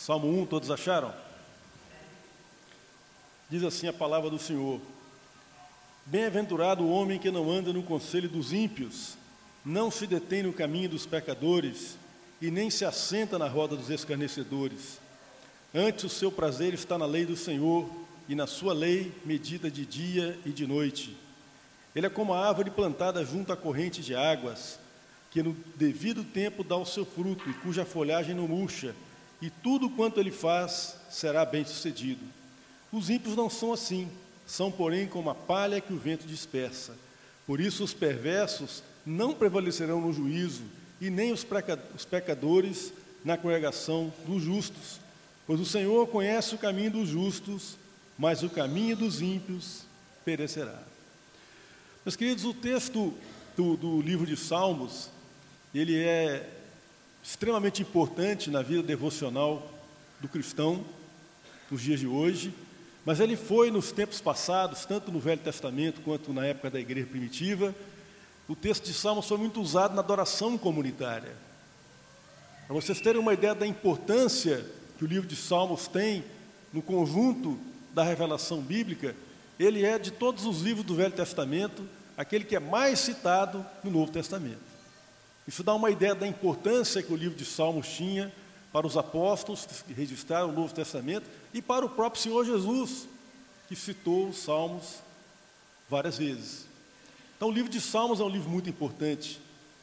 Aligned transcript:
Salmo 0.00 0.28
1, 0.40 0.46
todos 0.46 0.70
acharam? 0.70 1.12
Diz 3.50 3.62
assim 3.62 3.86
a 3.86 3.92
palavra 3.92 4.30
do 4.30 4.38
Senhor: 4.38 4.80
Bem-aventurado 6.06 6.82
o 6.82 6.90
homem 6.90 7.18
que 7.18 7.30
não 7.30 7.50
anda 7.50 7.70
no 7.70 7.82
conselho 7.82 8.26
dos 8.26 8.50
ímpios, 8.50 9.18
não 9.62 9.90
se 9.90 10.06
detém 10.06 10.42
no 10.42 10.54
caminho 10.54 10.88
dos 10.88 11.04
pecadores 11.04 11.98
e 12.40 12.50
nem 12.50 12.70
se 12.70 12.82
assenta 12.82 13.38
na 13.38 13.46
roda 13.46 13.76
dos 13.76 13.90
escarnecedores. 13.90 14.98
Antes 15.74 16.04
o 16.04 16.08
seu 16.08 16.32
prazer 16.32 16.72
está 16.72 16.96
na 16.96 17.04
lei 17.04 17.26
do 17.26 17.36
Senhor 17.36 17.86
e 18.26 18.34
na 18.34 18.46
sua 18.46 18.72
lei 18.72 19.12
medita 19.22 19.70
de 19.70 19.84
dia 19.84 20.38
e 20.46 20.50
de 20.50 20.66
noite. 20.66 21.14
Ele 21.94 22.06
é 22.06 22.10
como 22.10 22.32
a 22.32 22.48
árvore 22.48 22.70
plantada 22.70 23.22
junto 23.22 23.52
à 23.52 23.56
corrente 23.56 24.00
de 24.00 24.14
águas, 24.14 24.80
que 25.30 25.42
no 25.42 25.54
devido 25.76 26.24
tempo 26.24 26.64
dá 26.64 26.76
o 26.76 26.86
seu 26.86 27.04
fruto 27.04 27.50
e 27.50 27.52
cuja 27.52 27.84
folhagem 27.84 28.34
não 28.34 28.48
murcha, 28.48 28.94
e 29.40 29.48
tudo 29.48 29.90
quanto 29.90 30.20
ele 30.20 30.30
faz 30.30 30.96
será 31.10 31.44
bem-sucedido. 31.44 32.24
Os 32.92 33.08
ímpios 33.08 33.36
não 33.36 33.48
são 33.48 33.72
assim, 33.72 34.08
são, 34.46 34.70
porém, 34.70 35.06
como 35.06 35.30
a 35.30 35.34
palha 35.34 35.80
que 35.80 35.92
o 35.92 35.98
vento 35.98 36.26
dispersa. 36.26 36.94
Por 37.46 37.60
isso, 37.60 37.84
os 37.84 37.94
perversos 37.94 38.82
não 39.06 39.34
prevalecerão 39.34 40.00
no 40.00 40.12
juízo, 40.12 40.62
e 41.00 41.08
nem 41.08 41.32
os 41.32 41.44
pecadores 42.04 42.92
na 43.24 43.36
congregação 43.36 44.12
dos 44.26 44.42
justos. 44.42 45.00
Pois 45.46 45.58
o 45.58 45.64
Senhor 45.64 46.06
conhece 46.08 46.54
o 46.54 46.58
caminho 46.58 46.90
dos 46.90 47.08
justos, 47.08 47.78
mas 48.18 48.42
o 48.42 48.50
caminho 48.50 48.96
dos 48.96 49.22
ímpios 49.22 49.82
perecerá. 50.24 50.78
Meus 52.04 52.16
queridos, 52.16 52.44
o 52.44 52.52
texto 52.52 53.14
do, 53.56 53.76
do 53.76 54.02
livro 54.02 54.26
de 54.26 54.36
Salmos, 54.36 55.10
ele 55.74 55.96
é 55.98 56.48
extremamente 57.30 57.80
importante 57.80 58.50
na 58.50 58.60
vida 58.60 58.82
devocional 58.82 59.70
do 60.20 60.28
cristão, 60.28 60.84
nos 61.70 61.80
dias 61.80 62.00
de 62.00 62.06
hoje, 62.08 62.52
mas 63.04 63.20
ele 63.20 63.36
foi 63.36 63.70
nos 63.70 63.92
tempos 63.92 64.20
passados, 64.20 64.84
tanto 64.84 65.12
no 65.12 65.20
Velho 65.20 65.40
Testamento 65.40 66.00
quanto 66.00 66.32
na 66.32 66.44
época 66.44 66.70
da 66.70 66.80
igreja 66.80 67.06
primitiva, 67.06 67.72
o 68.48 68.56
texto 68.56 68.84
de 68.84 68.92
Salmos 68.92 69.28
foi 69.28 69.38
muito 69.38 69.60
usado 69.60 69.94
na 69.94 70.00
adoração 70.00 70.58
comunitária. 70.58 71.32
Para 72.66 72.74
vocês 72.74 73.00
terem 73.00 73.20
uma 73.20 73.32
ideia 73.32 73.54
da 73.54 73.64
importância 73.64 74.66
que 74.98 75.04
o 75.04 75.08
livro 75.08 75.28
de 75.28 75.36
Salmos 75.36 75.86
tem 75.86 76.24
no 76.72 76.82
conjunto 76.82 77.56
da 77.94 78.02
revelação 78.02 78.60
bíblica, 78.60 79.14
ele 79.56 79.84
é 79.84 80.00
de 80.00 80.10
todos 80.10 80.46
os 80.46 80.62
livros 80.62 80.84
do 80.84 80.96
Velho 80.96 81.14
Testamento, 81.14 81.86
aquele 82.16 82.44
que 82.44 82.56
é 82.56 82.60
mais 82.60 82.98
citado 82.98 83.64
no 83.84 83.90
Novo 83.92 84.10
Testamento. 84.10 84.69
Isso 85.46 85.62
dá 85.62 85.74
uma 85.74 85.90
ideia 85.90 86.14
da 86.14 86.26
importância 86.26 87.02
que 87.02 87.12
o 87.12 87.16
livro 87.16 87.36
de 87.36 87.44
Salmos 87.44 87.88
tinha 87.88 88.32
para 88.72 88.86
os 88.86 88.96
apóstolos 88.96 89.66
que 89.86 89.92
registraram 89.92 90.50
o 90.50 90.52
Novo 90.52 90.72
Testamento 90.72 91.28
e 91.52 91.60
para 91.60 91.84
o 91.84 91.88
próprio 91.88 92.22
Senhor 92.22 92.44
Jesus, 92.44 93.08
que 93.68 93.74
citou 93.74 94.28
os 94.28 94.38
Salmos 94.38 95.00
várias 95.88 96.18
vezes. 96.18 96.66
Então, 97.36 97.48
o 97.48 97.52
livro 97.52 97.70
de 97.70 97.80
Salmos 97.80 98.20
é 98.20 98.22
um 98.22 98.28
livro 98.28 98.50
muito 98.50 98.68
importante 98.68 99.40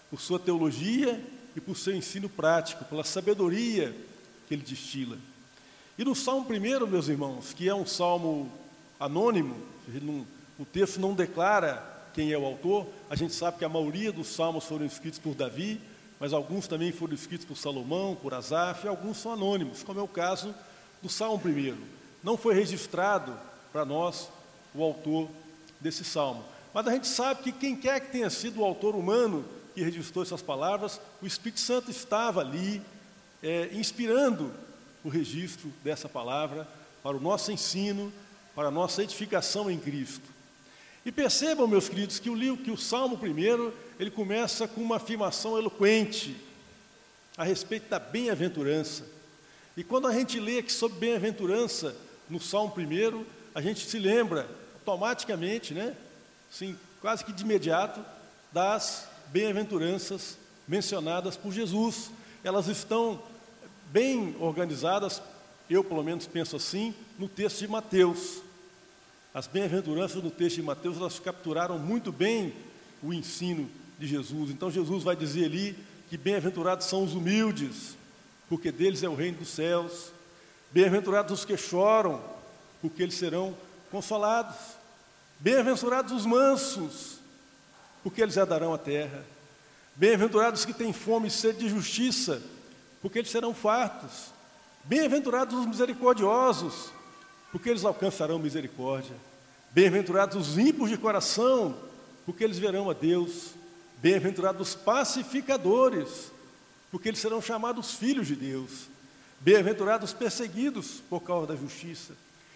por 0.09 0.21
sua 0.21 0.39
teologia 0.39 1.21
e 1.55 1.59
por 1.59 1.75
seu 1.75 1.93
ensino 1.93 2.29
prático, 2.29 2.85
pela 2.85 3.03
sabedoria 3.03 3.95
que 4.47 4.53
ele 4.53 4.63
destila. 4.63 5.17
E 5.97 6.05
no 6.05 6.15
Salmo 6.15 6.45
primeiro, 6.45 6.87
meus 6.87 7.07
irmãos, 7.07 7.53
que 7.53 7.67
é 7.67 7.73
um 7.73 7.85
salmo 7.85 8.51
anônimo, 8.99 9.55
o 10.59 10.65
texto 10.65 10.99
não 10.99 11.13
declara 11.13 11.96
quem 12.17 12.31
é 12.31 12.37
o 12.37 12.47
autor, 12.47 12.87
a 13.11 13.15
gente 13.15 13.35
sabe 13.35 13.59
que 13.59 13.63
a 13.63 13.69
maioria 13.69 14.11
dos 14.11 14.29
salmos 14.29 14.63
foram 14.63 14.83
escritos 14.87 15.19
por 15.19 15.35
Davi, 15.35 15.79
mas 16.19 16.33
alguns 16.33 16.67
também 16.67 16.91
foram 16.91 17.13
escritos 17.13 17.45
por 17.45 17.55
Salomão, 17.55 18.17
por 18.19 18.33
Asaf, 18.33 18.83
e 18.83 18.89
alguns 18.89 19.17
são 19.17 19.33
anônimos, 19.33 19.83
como 19.83 19.99
é 19.99 20.01
o 20.01 20.07
caso 20.07 20.55
do 20.99 21.09
Salmo 21.09 21.37
primeiro. 21.37 21.77
Não 22.23 22.35
foi 22.35 22.55
registrado 22.55 23.37
para 23.71 23.85
nós 23.85 24.29
o 24.73 24.81
autor 24.81 25.29
desse 25.79 26.03
salmo. 26.03 26.43
Mas 26.73 26.87
a 26.87 26.91
gente 26.91 27.05
sabe 27.05 27.43
que 27.43 27.51
quem 27.51 27.75
quer 27.75 27.99
que 27.99 28.11
tenha 28.11 28.31
sido 28.31 28.61
o 28.61 28.65
autor 28.65 28.95
humano 28.95 29.45
que 29.75 29.83
registrou 29.83 30.23
essas 30.23 30.41
palavras, 30.41 30.99
o 31.21 31.27
Espírito 31.27 31.59
Santo 31.59 31.91
estava 31.91 32.41
ali, 32.41 32.81
é, 33.43 33.69
inspirando 33.73 34.51
o 35.03 35.09
registro 35.09 35.71
dessa 35.83 36.09
palavra 36.09 36.67
para 37.03 37.15
o 37.15 37.21
nosso 37.21 37.51
ensino, 37.51 38.11
para 38.55 38.69
a 38.69 38.71
nossa 38.71 39.03
edificação 39.03 39.69
em 39.69 39.77
Cristo. 39.77 40.36
E 41.07 41.11
percebam, 41.13 41.65
meus 41.69 41.87
queridos, 41.87 42.19
que 42.19 42.29
o 42.29 42.35
livro, 42.35 42.61
que 42.61 42.69
o 42.69 42.75
Salmo 42.75 43.17
primeiro, 43.17 43.73
ele 43.97 44.11
começa 44.11 44.67
com 44.67 44.81
uma 44.81 44.97
afirmação 44.97 45.57
eloquente 45.57 46.35
a 47.37 47.45
respeito 47.45 47.87
da 47.87 47.97
bem-aventurança. 47.97 49.05
E 49.77 49.85
quando 49.85 50.05
a 50.05 50.11
gente 50.11 50.37
lê 50.37 50.57
aqui 50.57 50.69
sobre 50.69 50.97
bem-aventurança 50.97 51.95
no 52.29 52.41
Salmo 52.41 52.73
primeiro, 52.73 53.25
a 53.55 53.61
gente 53.61 53.87
se 53.87 53.97
lembra 53.97 54.49
automaticamente, 54.73 55.73
né, 55.73 55.95
sim, 56.51 56.77
quase 56.99 57.23
que 57.23 57.31
de 57.31 57.41
imediato, 57.45 58.03
das 58.51 59.07
bem-aventuranças 59.27 60.37
mencionadas 60.67 61.37
por 61.37 61.53
Jesus. 61.53 62.11
Elas 62.43 62.67
estão 62.67 63.23
bem 63.93 64.35
organizadas, 64.41 65.21
eu 65.69 65.85
pelo 65.85 66.03
menos 66.03 66.27
penso 66.27 66.57
assim, 66.57 66.93
no 67.17 67.29
texto 67.29 67.59
de 67.59 67.67
Mateus. 67.69 68.45
As 69.37 69.45
bem-aventuranças 69.45 70.23
no 70.23 70.31
texto 70.31 70.55
de 70.55 70.63
Mateus, 70.63 70.97
elas 70.97 71.19
capturaram 71.19 71.77
muito 71.77 72.11
bem 72.11 72.55
o 73.03 73.13
ensino 73.13 73.69
de 73.99 74.07
Jesus. 74.07 74.49
Então 74.49 74.71
Jesus 74.71 75.03
vai 75.03 75.15
dizer 75.15 75.45
ali 75.45 75.77
que 76.09 76.17
bem-aventurados 76.17 76.87
são 76.87 77.03
os 77.03 77.13
humildes, 77.13 77.95
porque 78.49 78.71
deles 78.71 79.03
é 79.03 79.07
o 79.07 79.13
reino 79.13 79.37
dos 79.37 79.49
céus. 79.49 80.11
Bem-aventurados 80.71 81.31
os 81.31 81.45
que 81.45 81.55
choram, 81.55 82.19
porque 82.81 83.03
eles 83.03 83.13
serão 83.13 83.55
consolados. 83.91 84.55
Bem-aventurados 85.39 86.13
os 86.13 86.25
mansos, 86.25 87.19
porque 88.01 88.23
eles 88.23 88.37
herdarão 88.37 88.73
a 88.73 88.77
terra. 88.79 89.23
Bem-aventurados 89.95 90.65
que 90.65 90.73
têm 90.73 90.91
fome 90.91 91.27
e 91.27 91.29
sede 91.29 91.59
de 91.59 91.69
justiça, 91.69 92.41
porque 93.03 93.19
eles 93.19 93.29
serão 93.29 93.53
fartos. 93.53 94.31
Bem-aventurados 94.83 95.59
os 95.59 95.67
misericordiosos, 95.67 96.96
porque 97.51 97.69
eles 97.69 97.85
alcançarão 97.85 98.39
misericórdia. 98.39 99.15
Bem-aventurados 99.71 100.35
os 100.35 100.57
ímpios 100.57 100.89
de 100.89 100.97
coração, 100.97 101.77
porque 102.25 102.43
eles 102.43 102.59
verão 102.59 102.89
a 102.89 102.93
Deus. 102.93 103.51
Bem-aventurados 104.01 104.69
os 104.69 104.75
pacificadores, 104.75 106.31
porque 106.91 107.09
eles 107.09 107.19
serão 107.19 107.41
chamados 107.41 107.93
filhos 107.93 108.27
de 108.27 108.35
Deus. 108.35 108.87
Bem-aventurados 109.39 110.11
os 110.11 110.17
perseguidos 110.17 111.01
por 111.09 111.21
causa 111.21 111.47
da 111.47 111.55
justiça. 111.55 112.13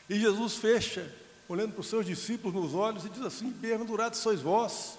E 0.09 0.19
Jesus 0.19 0.55
fecha 0.55 1.11
olhando 1.47 1.73
para 1.73 1.81
os 1.81 1.87
seus 1.87 2.05
discípulos 2.05 2.55
nos 2.55 2.73
olhos 2.73 3.05
e 3.05 3.09
diz 3.09 3.21
assim: 3.21 3.49
Bem-aventurados 3.49 4.19
sois 4.19 4.41
vós, 4.41 4.97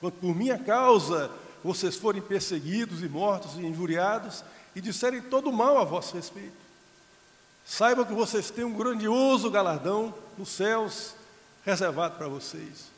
quando 0.00 0.14
por 0.14 0.34
minha 0.34 0.58
causa 0.58 1.30
vocês 1.62 1.96
forem 1.96 2.22
perseguidos 2.22 3.02
e 3.02 3.08
mortos 3.08 3.56
e 3.56 3.60
injuriados 3.60 4.44
e 4.74 4.80
disserem 4.80 5.20
todo 5.20 5.52
mal 5.52 5.78
a 5.78 5.84
vosso 5.84 6.14
respeito. 6.14 6.67
Saibam 7.68 8.06
que 8.06 8.14
vocês 8.14 8.50
têm 8.50 8.64
um 8.64 8.72
grandioso 8.72 9.50
galardão 9.50 10.14
nos 10.38 10.48
céus 10.48 11.14
reservado 11.66 12.16
para 12.16 12.26
vocês. 12.26 12.90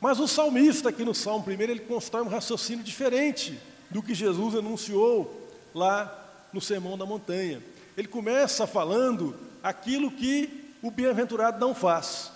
Mas 0.00 0.18
o 0.18 0.26
salmista, 0.26 0.88
aqui 0.88 1.04
no 1.04 1.14
Salmo 1.14 1.44
1, 1.46 1.50
ele 1.62 1.78
constrói 1.78 2.24
um 2.24 2.28
raciocínio 2.28 2.84
diferente 2.84 3.56
do 3.88 4.02
que 4.02 4.16
Jesus 4.16 4.56
anunciou 4.56 5.48
lá 5.72 6.12
no 6.52 6.60
Sermão 6.60 6.98
da 6.98 7.06
Montanha. 7.06 7.62
Ele 7.96 8.08
começa 8.08 8.66
falando 8.66 9.36
aquilo 9.62 10.10
que 10.10 10.74
o 10.82 10.90
bem-aventurado 10.90 11.60
não 11.60 11.72
faz. 11.72 12.32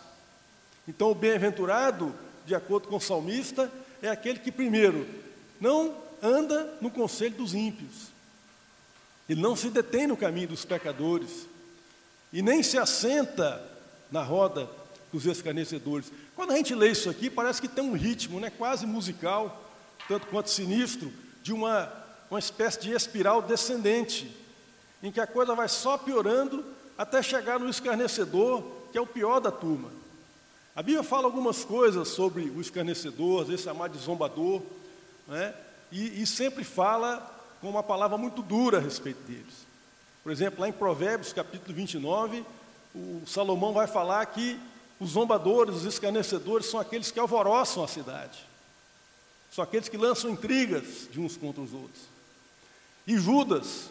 Então, 0.87 1.11
o 1.11 1.15
bem-aventurado, 1.15 2.15
de 2.47 2.55
acordo 2.55 2.87
com 2.87 2.97
o 2.99 3.01
salmista, 3.01 3.69
é 4.01 4.09
aquele 4.09 4.39
que, 4.39 4.53
primeiro, 4.53 5.09
não 5.61 5.93
anda 6.23 6.73
no 6.81 6.89
conselho 6.89 7.35
dos 7.35 7.53
ímpios, 7.53 8.12
ele 9.28 9.41
não 9.41 9.56
se 9.56 9.71
detém 9.71 10.06
no 10.06 10.17
caminho 10.17 10.49
dos 10.49 10.64
pecadores, 10.64 11.47
e 12.32 12.41
nem 12.43 12.62
se 12.62 12.79
assenta 12.79 13.62
na 14.11 14.23
roda 14.23 14.69
dos 15.12 15.26
escarnecedores. 15.26 16.11
Quando 16.35 16.52
a 16.52 16.56
gente 16.56 16.75
lê 16.75 16.91
isso 16.91 17.11
aqui, 17.11 17.29
parece 17.29 17.61
que 17.61 17.69
tem 17.69 17.85
um 17.85 17.93
ritmo 17.93 18.41
né, 18.41 18.50
quase 18.50 18.87
musical, 18.87 19.70
tanto 20.08 20.26
quanto 20.29 20.50
sinistro, 20.50 21.12
de 21.43 21.52
uma, 21.52 21.93
uma 22.31 22.38
espécie 22.38 22.81
de 22.81 22.93
espiral 22.93 23.43
descendente, 23.43 24.35
em 25.02 25.12
que 25.12 25.20
a 25.20 25.26
coisa 25.26 25.55
vai 25.55 25.69
só 25.69 25.99
piorando 25.99 26.64
até 26.97 27.23
chegar 27.23 27.58
no 27.58 27.69
escarnecedor, 27.69 28.62
que 28.91 28.99
é 28.99 29.00
o 29.00 29.06
pior 29.06 29.41
da 29.41 29.50
turma. 29.50 29.91
A 30.75 30.82
Bíblia 30.82 31.02
fala 31.02 31.25
algumas 31.25 31.64
coisas 31.64 32.08
sobre 32.08 32.44
o 32.44 32.61
escarnecedor, 32.61 33.43
às 33.43 33.49
vezes 33.49 33.64
chamado 33.64 33.97
de 33.97 34.02
zombador, 34.02 34.62
né? 35.29 35.55
e, 35.91 36.23
e 36.23 36.26
sempre 36.26 36.64
fala 36.64 37.42
com 37.62 37.70
uma 37.70 37.82
palavra 37.82 38.19
muito 38.19 38.43
dura 38.43 38.79
a 38.79 38.81
respeito 38.81 39.23
deles. 39.23 39.67
Por 40.25 40.32
exemplo, 40.32 40.61
lá 40.61 40.69
em 40.69 40.73
Provérbios, 40.73 41.32
capítulo 41.32 41.73
29, 41.73 42.44
o 42.93 43.23
Salomão 43.25 43.73
vai 43.73 43.87
falar 43.87 44.26
que 44.26 44.59
os 44.99 45.11
zombadores, 45.11 45.76
os 45.76 45.85
escarnecedores 45.85 46.67
são 46.67 46.81
aqueles 46.81 47.12
que 47.12 47.20
alvoroçam 47.20 47.85
a 47.85 47.88
cidade. 47.88 48.44
São 49.53 49.62
aqueles 49.62 49.88
que 49.88 49.97
lançam 49.97 50.31
intrigas 50.31 51.09
de 51.11 51.20
uns 51.20 51.37
contra 51.37 51.62
os 51.62 51.73
outros. 51.73 52.03
E 53.06 53.17
Judas, 53.17 53.91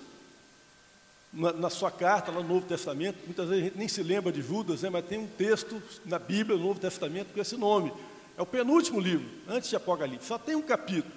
na, 1.31 1.53
na, 1.53 1.69
sua 1.69 1.91
carta, 1.91 2.29
lá 2.29 2.41
no 2.41 2.47
Novo 2.47 2.65
Testamento, 2.65 3.19
muitas 3.25 3.47
vezes 3.47 3.63
a 3.63 3.65
gente 3.67 3.77
nem 3.77 3.87
se 3.87 4.03
lembra 4.03 4.33
de 4.33 4.41
Judas, 4.41 4.81
né, 4.81 4.89
mas 4.89 5.05
tem 5.05 5.17
um 5.17 5.27
texto 5.27 5.81
na 6.05 6.19
Bíblia, 6.19 6.57
no 6.57 6.65
Novo 6.65 6.79
Testamento, 6.79 7.33
com 7.33 7.39
esse 7.39 7.55
nome. 7.55 7.93
É 8.37 8.41
o 8.41 8.45
penúltimo 8.45 8.99
livro, 8.99 9.29
antes 9.47 9.69
de 9.69 9.77
Apocalipse, 9.77 10.27
só 10.27 10.37
tem 10.37 10.55
um 10.55 10.61
capítulo. 10.61 11.13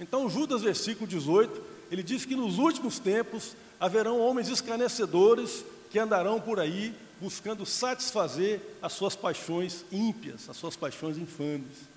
Então, 0.00 0.28
Judas, 0.30 0.62
versículo 0.62 1.06
18, 1.06 1.77
ele 1.90 2.02
diz 2.02 2.24
que 2.24 2.36
nos 2.36 2.58
últimos 2.58 2.98
tempos 2.98 3.56
haverão 3.80 4.20
homens 4.20 4.48
escarnecedores 4.48 5.64
que 5.90 5.98
andarão 5.98 6.40
por 6.40 6.60
aí 6.60 6.94
buscando 7.20 7.66
satisfazer 7.66 8.60
as 8.80 8.92
suas 8.92 9.16
paixões 9.16 9.84
ímpias, 9.90 10.48
as 10.48 10.56
suas 10.56 10.76
paixões 10.76 11.16
infames. 11.16 11.88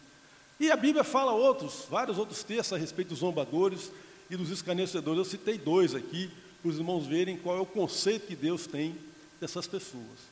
E 0.60 0.72
a 0.72 0.76
Bíblia 0.76 1.04
fala 1.04 1.32
outros, 1.32 1.86
vários 1.90 2.18
outros 2.18 2.44
textos 2.44 2.74
a 2.74 2.78
respeito 2.78 3.10
dos 3.10 3.20
zombadores 3.20 3.92
e 4.30 4.36
dos 4.36 4.50
escarnecedores. 4.50 5.18
Eu 5.18 5.26
citei 5.26 5.58
dois 5.58 5.96
aqui, 5.96 6.30
para 6.62 6.70
os 6.70 6.78
irmãos 6.78 7.06
verem 7.06 7.38
qual 7.38 7.58
é 7.58 7.60
o 7.60 7.66
conceito 7.66 8.28
que 8.28 8.36
Deus 8.36 8.68
tem 8.68 8.96
dessas 9.40 9.68
pessoas. 9.68 10.32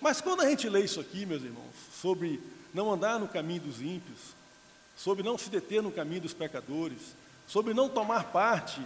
Mas 0.00 0.20
quando 0.20 0.42
a 0.42 0.48
gente 0.50 0.68
lê 0.68 0.84
isso 0.84 1.00
aqui, 1.00 1.24
meus 1.24 1.42
irmãos, 1.42 1.72
sobre 2.00 2.40
não 2.72 2.92
andar 2.92 3.18
no 3.18 3.26
caminho 3.26 3.62
dos 3.62 3.80
ímpios, 3.80 4.18
sobre 4.96 5.22
não 5.22 5.38
se 5.38 5.48
deter 5.48 5.82
no 5.82 5.90
caminho 5.90 6.20
dos 6.20 6.34
pecadores, 6.34 6.98
sobre 7.46 7.74
não 7.74 7.88
tomar 7.88 8.24
parte 8.24 8.80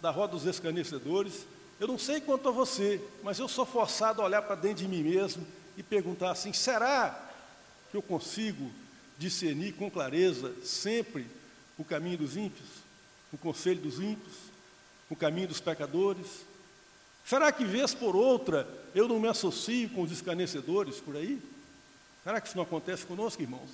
da 0.00 0.10
roda 0.10 0.32
dos 0.32 0.46
escarnecedores, 0.46 1.46
eu 1.78 1.86
não 1.86 1.98
sei 1.98 2.20
quanto 2.20 2.48
a 2.48 2.52
você, 2.52 3.00
mas 3.22 3.38
eu 3.38 3.48
sou 3.48 3.66
forçado 3.66 4.22
a 4.22 4.24
olhar 4.24 4.42
para 4.42 4.56
dentro 4.56 4.78
de 4.78 4.88
mim 4.88 5.02
mesmo 5.02 5.46
e 5.76 5.82
perguntar 5.82 6.30
assim: 6.30 6.52
será 6.52 7.28
que 7.90 7.96
eu 7.96 8.02
consigo 8.02 8.70
discernir 9.18 9.72
com 9.72 9.90
clareza 9.90 10.52
sempre 10.64 11.26
o 11.78 11.84
caminho 11.84 12.18
dos 12.18 12.36
ímpios, 12.36 12.68
o 13.32 13.38
conselho 13.38 13.80
dos 13.80 14.00
ímpios, 14.00 14.34
o 15.10 15.16
caminho 15.16 15.48
dos 15.48 15.60
pecadores? 15.60 16.46
Será 17.24 17.50
que, 17.50 17.64
vez 17.64 17.92
por 17.92 18.14
outra, 18.14 18.68
eu 18.94 19.08
não 19.08 19.18
me 19.18 19.28
associo 19.28 19.90
com 19.90 20.02
os 20.02 20.12
escarnecedores 20.12 21.00
por 21.00 21.16
aí? 21.16 21.42
Será 22.22 22.40
que 22.40 22.48
isso 22.48 22.56
não 22.56 22.64
acontece 22.64 23.04
conosco, 23.04 23.42
irmãos? 23.42 23.68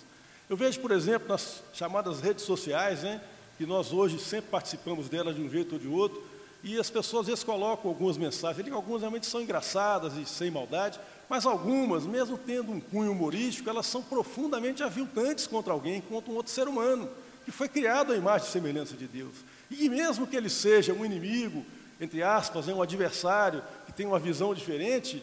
Eu 0.49 0.57
vejo, 0.57 0.81
por 0.81 0.91
exemplo, 0.91 1.29
nas 1.29 1.63
chamadas 1.73 2.21
redes 2.21 2.45
sociais, 2.45 3.03
né, 3.03 3.23
que 3.59 3.67
nós 3.67 3.93
hoje 3.93 4.19
sempre 4.19 4.51
participamos 4.51 5.09
delas 5.09 5.37
de 5.37 5.43
um 5.43 5.51
jeito 5.51 5.75
ou 5.75 5.79
de 5.79 5.89
outro, 5.89 6.23
e 6.63 6.79
as 6.79 6.89
pessoas 6.89 7.23
às 7.23 7.27
vezes 7.29 7.45
colocam 7.45 7.91
algumas 7.91 8.17
mensagens, 8.17 8.71
algumas 8.73 9.01
realmente 9.01 9.27
são 9.27 9.41
engraçadas 9.41 10.17
e 10.17 10.25
sem 10.25 10.51
maldade, 10.51 10.99
mas 11.29 11.45
algumas, 11.45 12.07
mesmo 12.07 12.39
tendo 12.39 12.73
um 12.73 12.81
cunho 12.81 13.11
humorístico, 13.13 13.69
elas 13.69 13.87
são 13.87 14.03
profundamente 14.03 14.83
aviltantes 14.83 15.47
contra 15.47 15.73
alguém, 15.73 16.01
contra 16.01 16.31
um 16.31 16.37
outro 16.37 16.53
ser 16.53 16.69
humano, 16.69 17.09
que 17.45 17.51
foi 17.51 17.69
criado 17.69 18.13
à 18.13 18.17
imagem 18.17 18.49
e 18.49 18.51
semelhança 18.53 18.97
de 18.97 19.07
Deus. 19.07 19.35
E 19.71 19.89
mesmo 19.89 20.27
que 20.27 20.37
ele 20.37 20.51
seja 20.51 20.93
um 20.93 21.05
inimigo, 21.05 21.65
entre 22.01 22.23
aspas, 22.23 22.67
né, 22.67 22.75
um 22.75 22.83
adversário, 22.83 23.63
que 23.87 23.93
tem 23.93 24.07
uma 24.07 24.19
visão 24.19 24.55
diferente, 24.55 25.23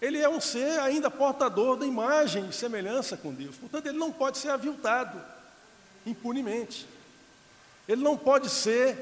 ele 0.00 0.18
é 0.18 0.28
um 0.28 0.40
ser 0.40 0.80
ainda 0.80 1.10
portador 1.10 1.76
da 1.76 1.86
imagem 1.86 2.48
e 2.48 2.52
semelhança 2.52 3.16
com 3.16 3.32
Deus. 3.32 3.56
Portanto, 3.56 3.86
ele 3.86 3.98
não 3.98 4.10
pode 4.10 4.38
ser 4.38 4.48
aviltado 4.48 5.20
impunemente. 6.06 6.86
Ele 7.90 8.04
não 8.04 8.16
pode 8.16 8.48
ser 8.48 8.96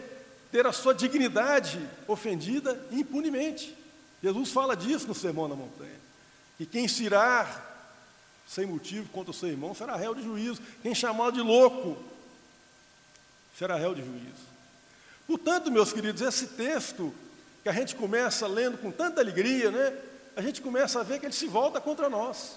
ter 0.50 0.67
a 0.67 0.73
sua 0.73 0.94
dignidade 0.94 1.79
ofendida 2.06 2.82
impunemente. 2.90 3.76
Jesus 4.23 4.50
fala 4.50 4.75
disso 4.75 5.06
no 5.06 5.14
Sermão 5.14 5.46
da 5.46 5.55
Montanha. 5.55 6.00
Que 6.56 6.64
quem 6.64 6.88
se 6.88 7.06
sem 8.46 8.64
motivo 8.64 9.11
contra 9.11 9.31
o 9.31 9.35
seu 9.35 9.50
irmão 9.50 9.75
será 9.75 9.94
réu 9.94 10.14
de 10.14 10.23
juízo. 10.23 10.62
Quem 10.82 10.94
chamar 10.94 11.32
de 11.32 11.43
louco 11.43 12.02
será 13.58 13.76
réu 13.76 13.94
de 13.94 14.02
juízo. 14.02 14.49
Portanto, 15.26 15.70
meus 15.70 15.93
queridos, 15.93 16.23
esse 16.23 16.46
texto 16.46 17.12
que 17.62 17.69
a 17.69 17.73
gente 17.73 17.94
começa 17.94 18.46
lendo 18.46 18.79
com 18.79 18.91
tanta 18.91 19.20
alegria, 19.20 19.70
né? 19.70 19.94
A 20.34 20.41
gente 20.41 20.62
começa 20.62 21.00
a 21.00 21.02
ver 21.02 21.20
que 21.20 21.26
ele 21.26 21.34
se 21.34 21.46
volta 21.46 21.79
contra 21.79 22.08
nós. 22.08 22.56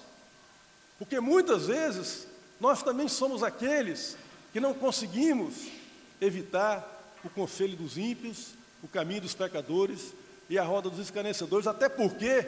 Porque 0.98 1.20
muitas 1.20 1.66
vezes 1.66 2.26
nós 2.58 2.82
também 2.82 3.06
somos 3.06 3.42
aqueles 3.42 4.16
que 4.50 4.60
não 4.60 4.72
conseguimos 4.72 5.81
evitar 6.22 6.88
o 7.24 7.28
conselho 7.28 7.76
dos 7.76 7.98
ímpios, 7.98 8.54
o 8.82 8.88
caminho 8.88 9.22
dos 9.22 9.34
pecadores 9.34 10.14
e 10.48 10.58
a 10.58 10.62
roda 10.62 10.88
dos 10.88 11.00
escarnecedores, 11.00 11.66
até 11.66 11.88
porque, 11.88 12.46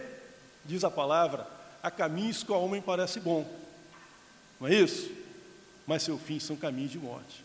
diz 0.65 0.85
a 0.85 0.91
palavra, 0.91 1.47
há 1.83 1.91
caminhos 1.91 2.43
que 2.43 2.53
ao 2.53 2.65
homem 2.65 2.81
parece 2.81 3.21
bom. 3.21 3.47
Não 4.61 4.69
é 4.69 4.75
isso? 4.75 5.11
Mas 5.87 6.03
seu 6.03 6.17
fim 6.17 6.39
são 6.39 6.57
caminhos 6.57 6.93
de 6.93 6.99
morte. 6.99 7.45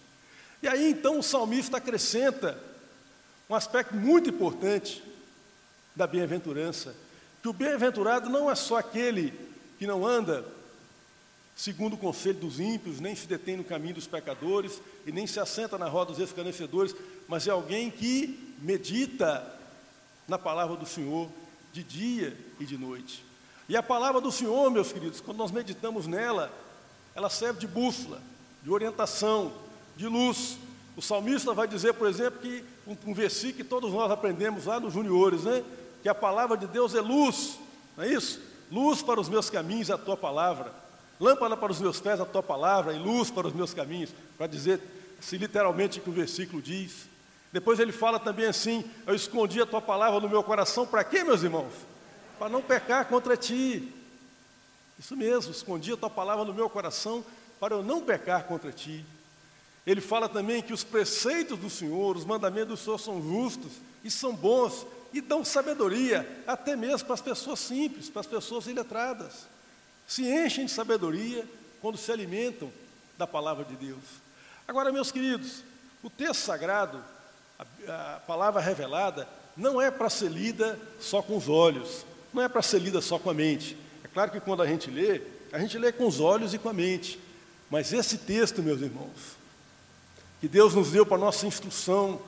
E 0.62 0.68
aí 0.68 0.92
então 0.92 1.20
o 1.20 1.24
salmista 1.24 1.78
acrescenta 1.78 2.58
um 3.50 3.56
aspecto 3.56 3.96
muito 3.96 4.30
importante 4.30 5.04
da 5.96 6.06
bem-aventurança, 6.06 6.96
que 7.42 7.50
o 7.50 7.54
bem-aventurado 7.54 8.30
não 8.30 8.50
é 8.50 8.56
só 8.56 8.78
aquele 8.78 9.34
que 9.78 9.88
não 9.88 10.06
anda 10.06 10.46
segundo 11.59 11.95
o 11.95 11.97
conselho 11.97 12.39
dos 12.39 12.57
ímpios, 12.57 13.01
nem 13.01 13.13
se 13.13 13.27
detém 13.27 13.57
no 13.57 13.65
caminho 13.65 13.95
dos 13.95 14.07
pecadores 14.07 14.81
e 15.06 15.11
nem 15.11 15.27
se 15.27 15.41
assenta 15.41 15.77
na 15.77 15.89
roda 15.89 16.13
dos 16.13 16.21
escarnecedores, 16.21 16.95
mas 17.27 17.50
é 17.50 17.51
alguém 17.51 17.91
que 17.91 18.56
medita 18.61 19.45
na 20.25 20.38
palavra 20.38 20.77
do 20.77 20.85
Senhor 20.85 21.27
de 21.73 21.83
dia 21.83 22.38
e 22.61 22.65
de 22.65 22.77
noite. 22.77 23.25
E 23.67 23.75
a 23.75 23.83
palavra 23.83 24.21
do 24.21 24.31
Senhor, 24.31 24.71
meus 24.71 24.94
queridos, 24.94 25.19
quando 25.19 25.35
nós 25.35 25.51
meditamos 25.51 26.07
nela, 26.07 26.50
ela 27.13 27.29
serve 27.29 27.59
de 27.59 27.67
bússola, 27.67 28.21
de 28.63 28.71
orientação, 28.71 29.51
de 29.97 30.07
luz. 30.07 30.57
O 30.95 31.01
salmista 31.01 31.53
vai 31.53 31.67
dizer, 31.67 31.94
por 31.94 32.07
exemplo, 32.07 32.39
que 32.39 32.63
um, 32.88 32.95
um 33.07 33.13
versículo 33.13 33.57
que 33.57 33.63
todos 33.65 33.91
nós 33.91 34.09
aprendemos 34.09 34.63
lá 34.63 34.79
nos 34.79 34.94
juniores, 34.94 35.44
né? 35.44 35.61
Que 36.01 36.07
a 36.07 36.15
palavra 36.15 36.56
de 36.56 36.67
Deus 36.67 36.95
é 36.95 37.01
luz, 37.01 37.59
não 37.97 38.06
é 38.06 38.07
isso? 38.07 38.39
Luz 38.71 39.01
para 39.01 39.19
os 39.19 39.27
meus 39.27 39.50
caminhos 39.50 39.91
a 39.91 39.97
tua 39.97 40.15
palavra. 40.15 40.88
Lâmpada 41.19 41.57
para 41.57 41.71
os 41.71 41.81
meus 41.81 42.00
pés 42.00 42.21
a 42.21 42.25
tua 42.25 42.42
palavra 42.42 42.94
e 42.94 43.00
luz 43.00 43.30
para 43.30 43.48
os 43.48 43.54
meus 43.54 43.74
caminhos, 43.74 44.12
para 44.38 44.48
dizer 44.48 44.80
se 45.19 45.38
literalmente 45.38 46.00
o 46.00 46.01
que 46.01 46.10
o 46.10 46.13
versículo 46.13 46.62
diz. 46.62 47.10
Depois 47.51 47.80
ele 47.80 47.92
fala 47.92 48.19
também 48.19 48.45
assim: 48.45 48.89
Eu 49.06 49.16
escondi 49.16 49.62
a 49.62 49.66
tua 49.66 49.81
palavra 49.81 50.19
no 50.19 50.30
meu 50.30 50.44
coração, 50.44 50.86
para 50.86 51.04
quê, 51.04 51.24
meus 51.24 51.44
irmãos? 51.44 51.74
Para 52.38 52.50
não 52.50 52.62
pecar 52.62 53.06
contra 53.06 53.36
ti. 53.36 53.94
Isso 54.98 55.16
mesmo, 55.16 55.51
escondi 55.51 55.94
a 55.94 55.98
tua 55.98 56.10
palavra 56.10 56.45
no 56.45 56.54
meu 56.54 56.69
coração, 56.69 57.24
para 57.60 57.75
eu 57.75 57.83
não 57.83 58.01
pecar 58.01 58.44
contra 58.45 58.71
ti. 58.71 59.06
Ele 59.86 60.01
fala 60.01 60.30
também 60.30 60.62
que 60.62 60.74
os 60.74 60.83
preceitos 60.83 61.57
do 61.57 61.69
Senhor, 61.69 62.16
os 62.16 62.25
mandamentos 62.25 62.69
do 62.69 62.77
Senhor 62.77 62.98
são 62.98 63.21
justos 63.21 63.71
e 64.04 64.12
são 64.12 64.36
bons 64.36 64.86
e 65.12 65.19
dão 65.19 65.44
sabedoria, 65.44 66.44
até 66.45 66.75
mesmo 66.75 67.06
para 67.06 67.16
as 67.16 67.21
pessoas 67.21 67.59
simples, 67.59 68.09
para 68.09 68.19
as 68.21 68.28
pessoas 68.28 68.68
iletradas. 68.68 69.47
Se 70.09 70.28
enchem 70.28 70.66
de 70.66 70.71
sabedoria 70.71 71.45
quando 71.80 71.95
se 71.95 72.11
alimentam 72.11 72.71
da 73.16 73.28
palavra 73.28 73.63
de 73.63 73.75
Deus. 73.75 74.04
Agora, 74.68 74.92
meus 74.92 75.11
queridos, 75.11 75.63
o 76.01 76.09
texto 76.09 76.42
sagrado 76.42 76.99
a, 77.59 78.16
a 78.16 78.19
palavra 78.21 78.59
revelada 78.59 79.30
não 79.56 79.80
é 79.80 79.92
para 79.92 80.09
ser 80.09 80.31
lida 80.31 80.80
só 80.99 81.21
com 81.21 81.37
os 81.37 81.47
olhos, 81.47 82.07
não 82.33 82.42
é 82.42 82.49
para 82.49 82.63
ser 82.63 82.80
lida 82.80 83.01
só 83.01 83.19
com 83.19 83.30
a 83.30 83.35
mente. 83.35 83.78
É 84.04 84.07
claro 84.07 84.31
que 84.31 84.39
quando 84.39 84.63
a 84.63 84.66
gente 84.66 84.89
lê, 84.89 85.21
a 85.51 85.59
gente 85.59 85.78
lê 85.78 85.92
com 85.92 86.07
os 86.07 86.19
olhos 86.19 86.56
e 86.56 86.57
com 86.57 86.69
a 86.69 86.73
mente. 86.73 87.19
Mas 87.69 87.94
esse 87.94 88.18
texto, 88.18 88.63
meus 88.63 88.81
irmãos, 88.81 89.37
que 90.42 90.47
Deus 90.47 90.73
nos 90.73 90.89
deu 90.89 91.06
para 91.06 91.19
nossa 91.19 91.45
instrução, 91.45 92.19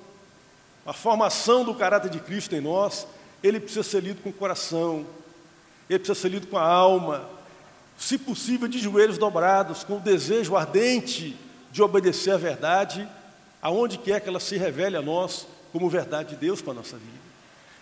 a 0.86 0.94
formação 0.94 1.64
do 1.66 1.74
caráter 1.74 2.12
de 2.12 2.20
Cristo 2.20 2.56
em 2.56 2.62
nós, 2.62 3.08
ele 3.42 3.60
precisa 3.60 3.82
ser 3.82 4.04
lido 4.04 4.22
com 4.22 4.30
o 4.30 4.34
coração, 4.34 5.04
ele 5.90 5.98
precisa 5.98 6.22
ser 6.22 6.30
lido 6.30 6.46
com 6.46 6.60
a 6.60 6.64
alma, 6.64 7.41
se 8.02 8.18
possível 8.18 8.68
de 8.68 8.80
joelhos 8.80 9.20
dobrados, 9.20 9.84
com 9.84 9.98
o 9.98 10.00
desejo 10.00 10.56
ardente 10.56 11.38
de 11.72 11.84
obedecer 11.84 12.32
à 12.32 12.38
verdade 12.38 13.08
aonde 13.62 14.00
quer 14.00 14.20
que 14.20 14.28
ela 14.28 14.40
se 14.40 14.58
revele 14.58 14.98
a 14.98 15.04
nós 15.04 15.46
como 15.72 15.88
verdade 15.88 16.30
de 16.30 16.36
Deus 16.36 16.64
para 16.64 16.72
a 16.72 16.76
nossa 16.78 16.98
vida. 16.98 17.22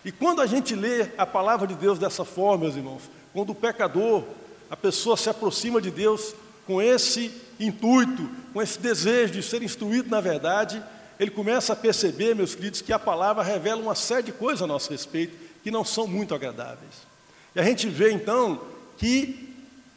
E 0.04 0.12
quando 0.12 0.42
a 0.42 0.46
gente 0.46 0.74
lê 0.74 1.08
a 1.16 1.24
palavra 1.24 1.66
de 1.66 1.74
Deus 1.74 1.98
dessa 1.98 2.22
forma, 2.22 2.64
meus 2.64 2.76
irmãos, 2.76 3.02
quando 3.32 3.50
o 3.50 3.54
pecador, 3.54 4.22
a 4.68 4.76
pessoa 4.76 5.16
se 5.16 5.30
aproxima 5.30 5.80
de 5.80 5.90
Deus 5.90 6.34
com 6.66 6.82
esse 6.82 7.32
intuito, 7.58 8.28
com 8.52 8.60
esse 8.60 8.78
desejo 8.78 9.32
de 9.32 9.42
ser 9.42 9.62
instruído 9.62 10.10
na 10.10 10.20
verdade, 10.20 10.82
ele 11.18 11.30
começa 11.30 11.72
a 11.72 11.76
perceber, 11.76 12.34
meus 12.34 12.54
queridos, 12.54 12.82
que 12.82 12.92
a 12.92 12.98
palavra 12.98 13.42
revela 13.42 13.80
uma 13.80 13.94
série 13.94 14.24
de 14.24 14.32
coisas 14.32 14.60
a 14.60 14.66
nosso 14.66 14.90
respeito 14.90 15.34
que 15.62 15.70
não 15.70 15.84
são 15.84 16.06
muito 16.06 16.34
agradáveis. 16.34 17.08
E 17.56 17.60
a 17.60 17.62
gente 17.62 17.88
vê 17.88 18.12
então 18.12 18.60
que 18.98 19.49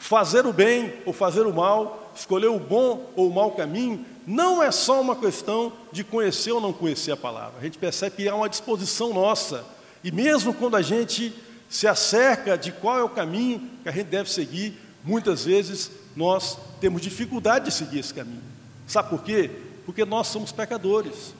fazer 0.03 0.45
o 0.45 0.51
bem 0.51 0.95
ou 1.05 1.13
fazer 1.13 1.47
o 1.47 1.53
mal, 1.53 2.11
escolher 2.13 2.47
o 2.47 2.59
bom 2.59 3.09
ou 3.15 3.29
o 3.29 3.33
mau 3.33 3.51
caminho, 3.51 4.05
não 4.27 4.61
é 4.61 4.69
só 4.69 4.99
uma 4.99 5.15
questão 5.15 5.71
de 5.93 6.03
conhecer 6.03 6.51
ou 6.51 6.59
não 6.59 6.73
conhecer 6.73 7.13
a 7.13 7.17
palavra. 7.17 7.53
A 7.57 7.63
gente 7.63 7.77
percebe 7.77 8.17
que 8.17 8.27
há 8.27 8.35
uma 8.35 8.49
disposição 8.49 9.13
nossa. 9.13 9.63
E 10.03 10.11
mesmo 10.11 10.53
quando 10.53 10.75
a 10.75 10.81
gente 10.81 11.33
se 11.69 11.87
acerca 11.87 12.57
de 12.57 12.73
qual 12.73 12.99
é 12.99 13.03
o 13.03 13.07
caminho 13.07 13.61
que 13.81 13.87
a 13.87 13.93
gente 13.93 14.07
deve 14.07 14.29
seguir, 14.29 14.77
muitas 15.05 15.45
vezes 15.45 15.89
nós 16.17 16.57
temos 16.81 17.01
dificuldade 17.01 17.65
de 17.65 17.71
seguir 17.71 17.99
esse 17.99 18.13
caminho. 18.13 18.43
Sabe 18.85 19.09
por 19.09 19.23
quê? 19.23 19.49
Porque 19.85 20.03
nós 20.03 20.27
somos 20.27 20.51
pecadores. 20.51 21.33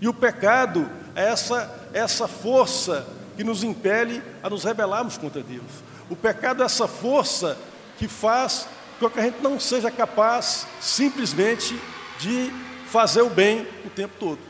E 0.00 0.06
o 0.06 0.14
pecado 0.14 0.88
é 1.16 1.24
essa, 1.24 1.88
essa 1.92 2.28
força 2.28 3.04
que 3.36 3.42
nos 3.42 3.64
impele 3.64 4.22
a 4.44 4.48
nos 4.48 4.62
rebelarmos 4.62 5.18
contra 5.18 5.42
Deus. 5.42 5.87
O 6.10 6.16
pecado 6.16 6.62
é 6.62 6.66
essa 6.66 6.88
força 6.88 7.58
que 7.98 8.08
faz 8.08 8.68
com 8.98 9.08
que 9.10 9.18
a 9.18 9.22
gente 9.22 9.40
não 9.42 9.60
seja 9.60 9.90
capaz 9.90 10.66
simplesmente 10.80 11.78
de 12.18 12.50
fazer 12.88 13.22
o 13.22 13.30
bem 13.30 13.66
o 13.84 13.90
tempo 13.90 14.14
todo. 14.18 14.40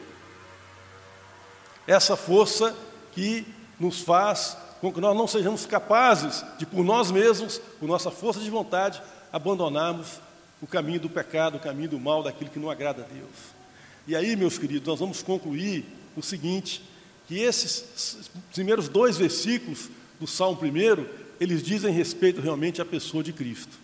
Essa 1.86 2.16
força 2.16 2.74
que 3.12 3.46
nos 3.78 4.00
faz 4.00 4.56
com 4.80 4.92
que 4.92 5.00
nós 5.00 5.16
não 5.16 5.26
sejamos 5.26 5.66
capazes 5.66 6.44
de, 6.56 6.64
por 6.64 6.84
nós 6.84 7.10
mesmos, 7.10 7.60
por 7.80 7.88
nossa 7.88 8.10
força 8.10 8.40
de 8.40 8.48
vontade, 8.48 9.02
abandonarmos 9.32 10.20
o 10.62 10.66
caminho 10.66 11.00
do 11.00 11.10
pecado, 11.10 11.56
o 11.56 11.60
caminho 11.60 11.90
do 11.90 11.98
mal, 11.98 12.22
daquilo 12.22 12.50
que 12.50 12.58
não 12.58 12.70
agrada 12.70 13.02
a 13.02 13.06
Deus. 13.06 13.58
E 14.06 14.14
aí, 14.14 14.36
meus 14.36 14.56
queridos, 14.56 14.86
nós 14.86 15.00
vamos 15.00 15.22
concluir 15.22 15.84
o 16.16 16.22
seguinte: 16.22 16.82
que 17.26 17.40
esses 17.40 18.30
primeiros 18.52 18.88
dois 18.88 19.16
versículos 19.16 19.88
do 20.18 20.26
Salmo 20.26 20.56
primeiro, 20.56 21.08
eles 21.40 21.62
dizem 21.62 21.92
respeito 21.92 22.40
realmente 22.40 22.82
à 22.82 22.84
pessoa 22.84 23.22
de 23.22 23.32
Cristo. 23.32 23.78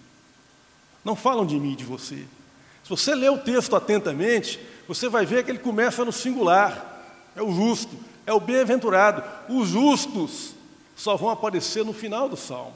Não 1.05 1.15
falam 1.15 1.45
de 1.45 1.59
mim 1.59 1.73
e 1.73 1.77
de 1.77 1.85
você. 1.85 2.25
Se 2.83 2.91
você 2.91 3.15
ler 3.15 3.31
o 3.31 3.39
texto 3.39 3.77
atentamente, 3.77 4.59
você 4.87 5.09
vai 5.09 5.25
ver 5.25 5.45
que 5.45 5.51
ele 5.51 5.59
começa 5.59 6.05
no 6.05 6.13
singular. 6.13 6.93
É 7.37 7.43
o 7.43 7.53
justo, 7.53 7.97
é 8.27 8.33
o 8.33 8.41
bem-aventurado. 8.41 9.23
Os 9.49 9.69
justos 9.69 10.55
só 10.97 11.17
vão 11.17 11.31
aparecer 11.31 11.85
no 11.85 11.93
final 11.93 12.29
do 12.29 12.37
salmo. 12.37 12.75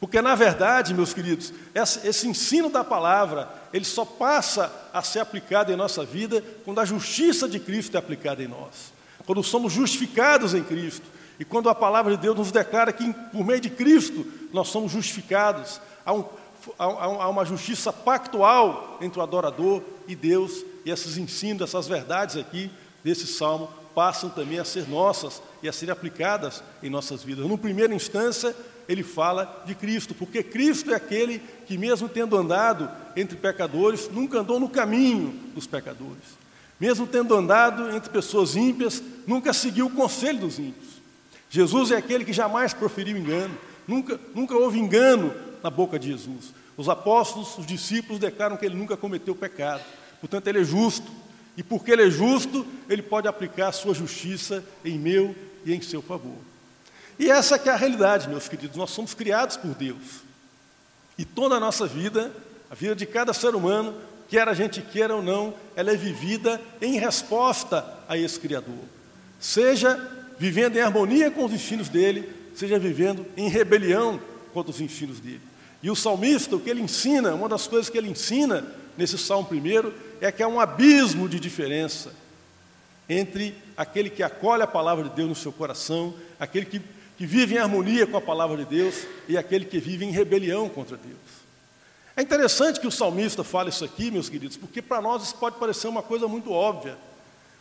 Porque, 0.00 0.22
na 0.22 0.34
verdade, 0.34 0.94
meus 0.94 1.12
queridos, 1.12 1.52
esse 1.74 2.28
ensino 2.28 2.70
da 2.70 2.84
palavra, 2.84 3.48
ele 3.72 3.84
só 3.84 4.04
passa 4.04 4.72
a 4.92 5.02
ser 5.02 5.18
aplicado 5.18 5.72
em 5.72 5.76
nossa 5.76 6.04
vida 6.04 6.42
quando 6.64 6.78
a 6.78 6.84
justiça 6.84 7.48
de 7.48 7.58
Cristo 7.58 7.96
é 7.96 7.98
aplicada 7.98 8.42
em 8.42 8.48
nós. 8.48 8.92
Quando 9.26 9.42
somos 9.42 9.72
justificados 9.72 10.54
em 10.54 10.62
Cristo. 10.62 11.17
E 11.38 11.44
quando 11.44 11.68
a 11.68 11.74
palavra 11.74 12.16
de 12.16 12.22
Deus 12.22 12.36
nos 12.36 12.50
declara 12.50 12.92
que, 12.92 13.12
por 13.32 13.44
meio 13.44 13.60
de 13.60 13.70
Cristo, 13.70 14.26
nós 14.52 14.68
somos 14.68 14.90
justificados. 14.92 15.80
Há, 16.04 16.12
um, 16.12 16.24
há 16.78 17.28
uma 17.28 17.44
justiça 17.44 17.92
pactual 17.92 18.98
entre 19.00 19.20
o 19.20 19.22
adorador 19.22 19.82
e 20.08 20.16
Deus. 20.16 20.64
E 20.84 20.90
esses 20.90 21.16
ensinos, 21.16 21.62
essas 21.62 21.86
verdades 21.86 22.36
aqui 22.36 22.70
desse 23.04 23.26
salmo, 23.26 23.68
passam 23.94 24.30
também 24.30 24.58
a 24.58 24.64
ser 24.64 24.88
nossas 24.88 25.42
e 25.62 25.68
a 25.68 25.72
serem 25.72 25.92
aplicadas 25.92 26.62
em 26.82 26.90
nossas 26.90 27.22
vidas. 27.22 27.46
No 27.46 27.56
primeira 27.56 27.94
instância, 27.94 28.54
ele 28.88 29.02
fala 29.02 29.62
de 29.66 29.74
Cristo, 29.74 30.14
porque 30.14 30.42
Cristo 30.42 30.92
é 30.92 30.94
aquele 30.94 31.40
que, 31.66 31.76
mesmo 31.76 32.08
tendo 32.08 32.36
andado 32.36 32.90
entre 33.16 33.36
pecadores, 33.36 34.08
nunca 34.10 34.40
andou 34.40 34.58
no 34.58 34.68
caminho 34.68 35.30
dos 35.54 35.66
pecadores. 35.66 36.38
Mesmo 36.80 37.06
tendo 37.06 37.34
andado 37.34 37.90
entre 37.94 38.08
pessoas 38.08 38.56
ímpias, 38.56 39.02
nunca 39.26 39.52
seguiu 39.52 39.86
o 39.86 39.90
conselho 39.90 40.40
dos 40.40 40.58
ímpios. 40.58 40.97
Jesus 41.50 41.90
é 41.90 41.96
aquele 41.96 42.24
que 42.24 42.32
jamais 42.32 42.74
proferiu 42.74 43.16
engano, 43.16 43.56
nunca, 43.86 44.20
nunca 44.34 44.54
houve 44.54 44.78
engano 44.78 45.34
na 45.62 45.70
boca 45.70 45.98
de 45.98 46.08
Jesus. 46.08 46.52
Os 46.76 46.88
apóstolos, 46.88 47.58
os 47.58 47.66
discípulos 47.66 48.20
declaram 48.20 48.56
que 48.56 48.64
ele 48.64 48.76
nunca 48.76 48.96
cometeu 48.96 49.34
pecado, 49.34 49.82
portanto, 50.20 50.46
ele 50.46 50.60
é 50.60 50.64
justo, 50.64 51.10
e 51.56 51.62
porque 51.62 51.90
ele 51.90 52.06
é 52.06 52.10
justo, 52.10 52.64
ele 52.88 53.02
pode 53.02 53.26
aplicar 53.26 53.68
a 53.68 53.72
sua 53.72 53.92
justiça 53.92 54.64
em 54.84 54.96
meu 54.96 55.34
e 55.64 55.74
em 55.74 55.80
seu 55.80 56.00
favor. 56.00 56.36
E 57.18 57.28
essa 57.30 57.56
é 57.56 57.70
a 57.70 57.76
realidade, 57.76 58.28
meus 58.28 58.48
queridos. 58.48 58.76
Nós 58.76 58.90
somos 58.90 59.12
criados 59.12 59.56
por 59.56 59.74
Deus. 59.74 60.22
E 61.18 61.24
toda 61.24 61.56
a 61.56 61.60
nossa 61.60 61.84
vida, 61.84 62.30
a 62.70 62.76
vida 62.76 62.94
de 62.94 63.04
cada 63.04 63.32
ser 63.32 63.56
humano, 63.56 63.92
quer 64.28 64.48
a 64.48 64.54
gente 64.54 64.80
queira 64.80 65.16
ou 65.16 65.22
não, 65.22 65.52
ela 65.74 65.90
é 65.90 65.96
vivida 65.96 66.60
em 66.80 66.96
resposta 66.96 67.84
a 68.08 68.16
esse 68.16 68.38
Criador. 68.38 68.78
Seja 69.40 69.96
vivendo 70.38 70.76
em 70.76 70.80
harmonia 70.80 71.30
com 71.30 71.44
os 71.44 71.52
ensinos 71.52 71.88
dele, 71.88 72.28
seja 72.54 72.78
vivendo 72.78 73.26
em 73.36 73.48
rebelião 73.48 74.20
contra 74.52 74.70
os 74.70 74.80
ensinos 74.80 75.20
dele. 75.20 75.40
E 75.82 75.90
o 75.90 75.96
salmista, 75.96 76.56
o 76.56 76.60
que 76.60 76.70
ele 76.70 76.80
ensina, 76.80 77.34
uma 77.34 77.48
das 77.48 77.66
coisas 77.66 77.88
que 77.88 77.96
ele 77.96 78.08
ensina 78.08 78.64
nesse 78.96 79.16
salmo 79.16 79.48
primeiro, 79.48 79.94
é 80.20 80.32
que 80.32 80.42
há 80.42 80.48
um 80.48 80.58
abismo 80.58 81.28
de 81.28 81.38
diferença 81.38 82.12
entre 83.08 83.54
aquele 83.76 84.10
que 84.10 84.22
acolhe 84.22 84.62
a 84.62 84.66
palavra 84.66 85.08
de 85.08 85.10
Deus 85.10 85.28
no 85.28 85.34
seu 85.34 85.52
coração, 85.52 86.14
aquele 86.38 86.66
que, 86.66 86.82
que 87.16 87.26
vive 87.26 87.54
em 87.54 87.58
harmonia 87.58 88.06
com 88.06 88.16
a 88.16 88.20
palavra 88.20 88.56
de 88.58 88.64
Deus 88.64 89.06
e 89.28 89.36
aquele 89.38 89.64
que 89.64 89.78
vive 89.78 90.04
em 90.04 90.10
rebelião 90.10 90.68
contra 90.68 90.96
Deus. 90.96 91.16
É 92.16 92.22
interessante 92.22 92.80
que 92.80 92.86
o 92.86 92.90
salmista 92.90 93.44
fale 93.44 93.70
isso 93.70 93.84
aqui, 93.84 94.10
meus 94.10 94.28
queridos, 94.28 94.56
porque 94.56 94.82
para 94.82 95.00
nós 95.00 95.22
isso 95.22 95.36
pode 95.36 95.56
parecer 95.56 95.86
uma 95.86 96.02
coisa 96.02 96.26
muito 96.26 96.50
óbvia, 96.50 96.98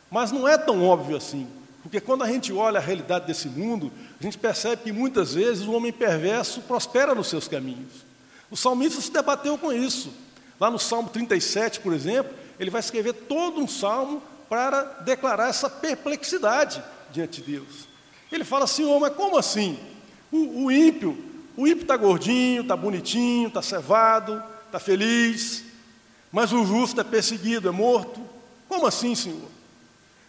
mas 0.09 0.31
não 0.31 0.47
é 0.47 0.57
tão 0.57 0.83
óbvio 0.83 1.15
assim. 1.15 1.47
Porque 1.87 2.01
quando 2.01 2.21
a 2.21 2.27
gente 2.27 2.51
olha 2.51 2.79
a 2.79 2.81
realidade 2.81 3.27
desse 3.27 3.47
mundo, 3.47 3.93
a 4.19 4.23
gente 4.23 4.37
percebe 4.37 4.83
que 4.83 4.91
muitas 4.91 5.35
vezes 5.35 5.65
o 5.65 5.71
homem 5.71 5.93
perverso 5.93 6.59
prospera 6.63 7.15
nos 7.15 7.27
seus 7.27 7.47
caminhos. 7.47 8.05
O 8.51 8.57
salmista 8.57 8.99
se 8.99 9.09
debateu 9.09 9.57
com 9.57 9.71
isso. 9.71 10.11
Lá 10.59 10.69
no 10.69 10.77
Salmo 10.77 11.07
37, 11.07 11.79
por 11.79 11.93
exemplo, 11.93 12.35
ele 12.59 12.69
vai 12.69 12.81
escrever 12.81 13.13
todo 13.13 13.61
um 13.61 13.69
salmo 13.69 14.21
para 14.49 14.81
declarar 15.05 15.47
essa 15.47 15.69
perplexidade 15.69 16.83
diante 17.09 17.41
de 17.41 17.53
Deus. 17.53 17.87
Ele 18.29 18.43
fala 18.43 18.65
assim, 18.65 18.83
oh, 18.83 18.99
mas 18.99 19.13
como 19.13 19.37
assim? 19.37 19.79
O, 20.29 20.65
o 20.65 20.71
ímpio, 20.71 21.17
o 21.55 21.65
ímpio 21.65 21.83
está 21.83 21.95
gordinho, 21.95 22.63
está 22.63 22.75
bonitinho, 22.75 23.47
está 23.47 23.61
cevado, 23.61 24.43
está 24.65 24.77
feliz, 24.77 25.63
mas 26.33 26.51
o 26.51 26.65
justo 26.65 26.99
é 26.99 27.03
perseguido, 27.05 27.69
é 27.69 27.71
morto. 27.71 28.19
Como 28.67 28.85
assim, 28.85 29.15
Senhor? 29.15 29.56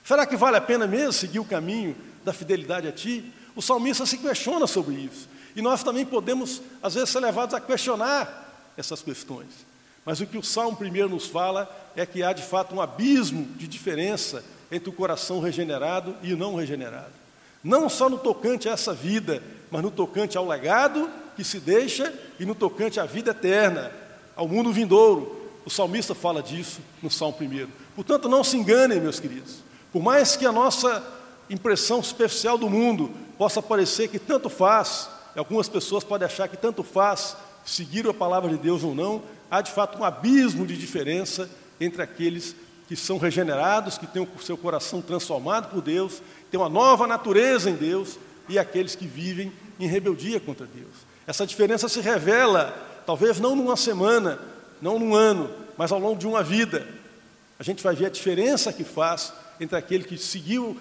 Será 0.09 0.25
que 0.25 0.38
vale 0.38 0.57
a 0.57 0.61
pena 0.62 0.87
mesmo 0.87 1.12
seguir 1.12 1.38
o 1.38 1.45
caminho 1.45 1.95
da 2.25 2.33
fidelidade 2.33 2.88
a 2.88 2.93
Ti? 2.93 3.31
O 3.55 3.61
salmista 3.61 4.07
se 4.07 4.17
questiona 4.17 4.67
sobre 4.67 4.95
isso. 4.95 5.29
E 5.55 5.61
nós 5.61 5.85
também 5.85 6.07
podemos, 6.07 6.62
às 6.83 6.95
vezes, 6.95 7.11
ser 7.11 7.21
levados 7.21 7.55
a 7.55 7.61
questionar 7.61 8.73
essas 8.75 9.03
questões. 9.03 9.49
Mas 10.07 10.19
o 10.19 10.27
que 10.27 10.38
o 10.38 10.43
Salmo 10.43 10.79
primeiro 10.79 11.11
nos 11.11 11.27
fala 11.27 11.71
é 11.95 12.07
que 12.07 12.23
há 12.23 12.33
de 12.33 12.43
fato 12.43 12.75
um 12.75 12.81
abismo 12.81 13.45
de 13.59 13.69
diferença 13.69 14.43
entre 14.73 14.88
o 14.88 14.95
coração 14.95 15.41
regenerado 15.41 16.17
e 16.23 16.33
o 16.33 16.38
não 16.38 16.55
regenerado. 16.55 17.12
Não 17.62 17.87
só 17.87 18.09
no 18.09 18.17
tocante 18.17 18.67
a 18.67 18.73
essa 18.73 18.95
vida, 18.95 19.43
mas 19.71 19.83
no 19.83 19.91
tocante 19.91 20.38
ao 20.38 20.49
legado 20.49 21.11
que 21.37 21.45
se 21.45 21.61
deixa 21.61 22.15
e 22.41 22.47
no 22.47 22.55
tocante 22.55 22.99
à 22.99 23.05
vida 23.05 23.33
eterna, 23.33 23.93
ao 24.35 24.49
mundo 24.49 24.73
vindouro. 24.73 25.53
O 25.67 25.71
salmista 25.71 26.15
fala 26.15 26.43
disso 26.43 26.81
no 27.03 27.11
Salmo 27.11 27.37
primeiro. 27.37 27.69
Portanto, 27.95 28.27
não 28.27 28.43
se 28.43 28.57
enganem, 28.57 29.03
meus 29.03 29.21
queridos. 29.21 29.68
Por 29.92 30.02
mais 30.02 30.37
que 30.37 30.47
a 30.47 30.52
nossa 30.52 31.02
impressão 31.49 32.02
superficial 32.02 32.59
do 32.59 32.68
mundo 32.68 33.11
possa 33.37 33.62
parecer 33.62 34.09
que 34.09 34.18
tanto 34.18 34.49
faz, 34.50 35.09
algumas 35.37 35.68
pessoas 35.68 36.04
podem 36.04 36.26
achar 36.26 36.49
que 36.49 36.57
tanto 36.57 36.83
faz 36.83 37.37
seguir 37.64 38.07
a 38.09 38.14
palavra 38.14 38.50
de 38.50 38.57
Deus 38.57 38.83
ou 38.83 38.95
não, 38.95 39.23
há 39.50 39.61
de 39.61 39.71
fato 39.71 39.99
um 39.99 40.04
abismo 40.04 40.66
de 40.66 40.76
diferença 40.76 41.49
entre 41.80 42.02
aqueles 42.02 42.54
que 42.87 42.97
são 42.97 43.18
regenerados, 43.18 43.99
que 43.99 44.07
têm 44.07 44.23
o 44.23 44.42
seu 44.42 44.57
coração 44.57 45.02
transformado 45.02 45.71
por 45.71 45.83
Deus, 45.83 46.23
têm 46.50 46.59
uma 46.59 46.68
nova 46.68 47.07
natureza 47.07 47.68
em 47.68 47.75
Deus, 47.75 48.18
e 48.49 48.59
aqueles 48.59 48.97
que 48.97 49.07
vivem 49.07 49.52
em 49.78 49.87
rebeldia 49.87 50.40
contra 50.40 50.66
Deus. 50.66 50.95
Essa 51.26 51.47
diferença 51.47 51.88
se 51.88 52.00
revela, 52.00 52.75
talvez 53.04 53.38
não 53.38 53.54
numa 53.54 53.76
semana, 53.76 54.40
não 54.80 54.99
num 54.99 55.14
ano, 55.14 55.50
mas 55.76 55.92
ao 55.92 55.99
longo 55.99 56.18
de 56.18 56.26
uma 56.26 56.42
vida. 56.42 56.88
A 57.59 57.62
gente 57.62 57.83
vai 57.83 57.95
ver 57.95 58.07
a 58.07 58.11
diferença 58.11 58.73
que 58.73 58.85
faz 58.85 59.33
entre 59.61 59.77
aquele 59.77 60.05
que 60.05 60.17
seguiu 60.17 60.79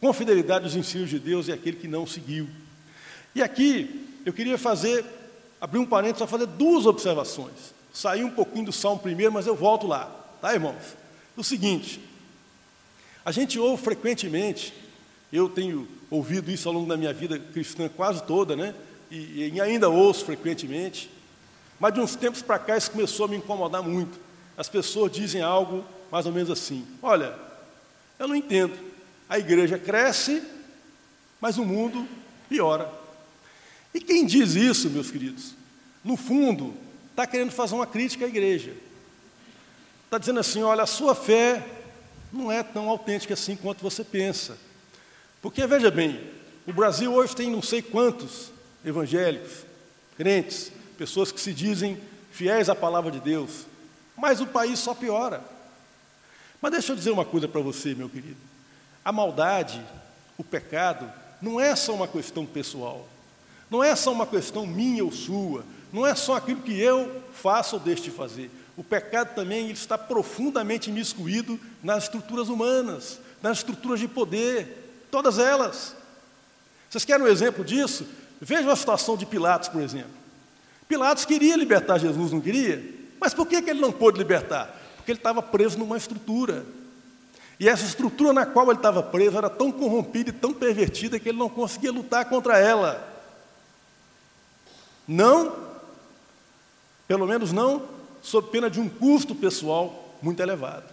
com 0.00 0.12
fidelidade 0.12 0.66
os 0.66 0.76
ensinos 0.76 1.10
de 1.10 1.18
Deus 1.18 1.48
e 1.48 1.52
aquele 1.52 1.76
que 1.76 1.88
não 1.88 2.06
seguiu. 2.06 2.48
E 3.34 3.42
aqui 3.42 4.20
eu 4.24 4.32
queria 4.32 4.58
fazer, 4.58 5.04
abrir 5.60 5.78
um 5.78 5.86
parênteses 5.86 6.18
para 6.18 6.26
fazer 6.26 6.46
duas 6.46 6.86
observações. 6.86 7.74
Saí 7.92 8.24
um 8.24 8.30
pouquinho 8.30 8.66
do 8.66 8.72
Salmo 8.72 9.00
primeiro, 9.00 9.32
mas 9.32 9.46
eu 9.46 9.54
volto 9.54 9.86
lá, 9.86 10.04
tá, 10.40 10.52
irmãos? 10.52 10.96
O 11.36 11.44
seguinte, 11.44 12.00
a 13.24 13.32
gente 13.32 13.58
ouve 13.58 13.82
frequentemente, 13.82 14.72
eu 15.32 15.48
tenho 15.48 15.88
ouvido 16.10 16.50
isso 16.50 16.68
ao 16.68 16.74
longo 16.74 16.88
da 16.88 16.96
minha 16.96 17.12
vida 17.12 17.38
cristã 17.38 17.88
quase 17.88 18.22
toda, 18.22 18.54
né? 18.54 18.74
E, 19.10 19.50
e 19.54 19.60
ainda 19.60 19.88
ouço 19.88 20.24
frequentemente, 20.24 21.10
mas 21.78 21.94
de 21.94 22.00
uns 22.00 22.16
tempos 22.16 22.42
para 22.42 22.58
cá 22.58 22.76
isso 22.76 22.90
começou 22.90 23.26
a 23.26 23.28
me 23.28 23.36
incomodar 23.36 23.82
muito. 23.82 24.18
As 24.56 24.68
pessoas 24.68 25.12
dizem 25.12 25.42
algo 25.42 25.84
mais 26.10 26.26
ou 26.26 26.32
menos 26.32 26.50
assim: 26.50 26.86
Olha, 27.02 27.34
eu 28.18 28.28
não 28.28 28.34
entendo. 28.34 28.76
A 29.28 29.38
igreja 29.38 29.78
cresce, 29.78 30.42
mas 31.40 31.58
o 31.58 31.64
mundo 31.64 32.06
piora. 32.48 32.90
E 33.92 34.00
quem 34.00 34.26
diz 34.26 34.54
isso, 34.54 34.90
meus 34.90 35.10
queridos? 35.10 35.54
No 36.04 36.16
fundo, 36.16 36.74
está 37.10 37.26
querendo 37.26 37.50
fazer 37.50 37.74
uma 37.74 37.86
crítica 37.86 38.24
à 38.24 38.28
igreja. 38.28 38.74
Está 40.04 40.18
dizendo 40.18 40.40
assim: 40.40 40.62
olha, 40.62 40.82
a 40.82 40.86
sua 40.86 41.14
fé 41.14 41.66
não 42.32 42.50
é 42.52 42.62
tão 42.62 42.88
autêntica 42.88 43.34
assim 43.34 43.56
quanto 43.56 43.82
você 43.82 44.04
pensa. 44.04 44.56
Porque, 45.42 45.66
veja 45.66 45.90
bem, 45.90 46.20
o 46.66 46.72
Brasil 46.72 47.12
hoje 47.12 47.34
tem 47.34 47.50
não 47.50 47.62
sei 47.62 47.82
quantos 47.82 48.50
evangélicos, 48.84 49.64
crentes, 50.16 50.72
pessoas 50.96 51.32
que 51.32 51.40
se 51.40 51.52
dizem 51.52 51.98
fiéis 52.30 52.68
à 52.68 52.74
palavra 52.74 53.10
de 53.10 53.20
Deus, 53.20 53.66
mas 54.16 54.40
o 54.40 54.46
país 54.46 54.78
só 54.78 54.94
piora. 54.94 55.42
Mas 56.66 56.72
deixa 56.72 56.90
eu 56.90 56.96
dizer 56.96 57.12
uma 57.12 57.24
coisa 57.24 57.46
para 57.46 57.60
você, 57.60 57.94
meu 57.94 58.08
querido: 58.08 58.40
a 59.04 59.12
maldade, 59.12 59.80
o 60.36 60.42
pecado, 60.42 61.08
não 61.40 61.60
é 61.60 61.76
só 61.76 61.94
uma 61.94 62.08
questão 62.08 62.44
pessoal, 62.44 63.08
não 63.70 63.84
é 63.84 63.94
só 63.94 64.10
uma 64.10 64.26
questão 64.26 64.66
minha 64.66 65.04
ou 65.04 65.12
sua, 65.12 65.64
não 65.92 66.04
é 66.04 66.12
só 66.16 66.34
aquilo 66.34 66.62
que 66.62 66.76
eu 66.76 67.22
faço 67.32 67.76
ou 67.76 67.80
deixo 67.80 68.02
de 68.02 68.10
fazer. 68.10 68.50
O 68.76 68.82
pecado 68.82 69.32
também 69.32 69.70
está 69.70 69.96
profundamente 69.96 70.90
imiscuído 70.90 71.56
nas 71.84 72.02
estruturas 72.02 72.48
humanas, 72.48 73.20
nas 73.40 73.58
estruturas 73.58 74.00
de 74.00 74.08
poder, 74.08 75.06
todas 75.08 75.38
elas. 75.38 75.94
Vocês 76.90 77.04
querem 77.04 77.24
um 77.24 77.28
exemplo 77.28 77.64
disso? 77.64 78.04
Vejam 78.40 78.72
a 78.72 78.76
situação 78.76 79.16
de 79.16 79.24
Pilatos, 79.24 79.68
por 79.68 79.80
exemplo. 79.80 80.10
Pilatos 80.88 81.24
queria 81.24 81.54
libertar 81.54 81.98
Jesus, 81.98 82.32
não 82.32 82.40
queria? 82.40 82.82
Mas 83.20 83.32
por 83.32 83.46
que, 83.46 83.62
que 83.62 83.70
ele 83.70 83.80
não 83.80 83.92
pôde 83.92 84.18
libertar? 84.18 84.82
Porque 85.06 85.12
ele 85.12 85.20
estava 85.20 85.40
preso 85.40 85.78
numa 85.78 85.96
estrutura. 85.96 86.66
E 87.60 87.68
essa 87.68 87.84
estrutura 87.84 88.32
na 88.32 88.44
qual 88.44 88.66
ele 88.66 88.78
estava 88.80 89.00
preso 89.04 89.38
era 89.38 89.48
tão 89.48 89.70
corrompida 89.70 90.30
e 90.30 90.32
tão 90.32 90.52
pervertida 90.52 91.20
que 91.20 91.28
ele 91.28 91.38
não 91.38 91.48
conseguia 91.48 91.92
lutar 91.92 92.24
contra 92.24 92.58
ela. 92.58 93.08
Não, 95.06 95.54
pelo 97.06 97.24
menos 97.24 97.52
não, 97.52 97.84
sob 98.20 98.50
pena 98.50 98.68
de 98.68 98.80
um 98.80 98.88
custo 98.88 99.32
pessoal 99.32 100.16
muito 100.20 100.42
elevado. 100.42 100.92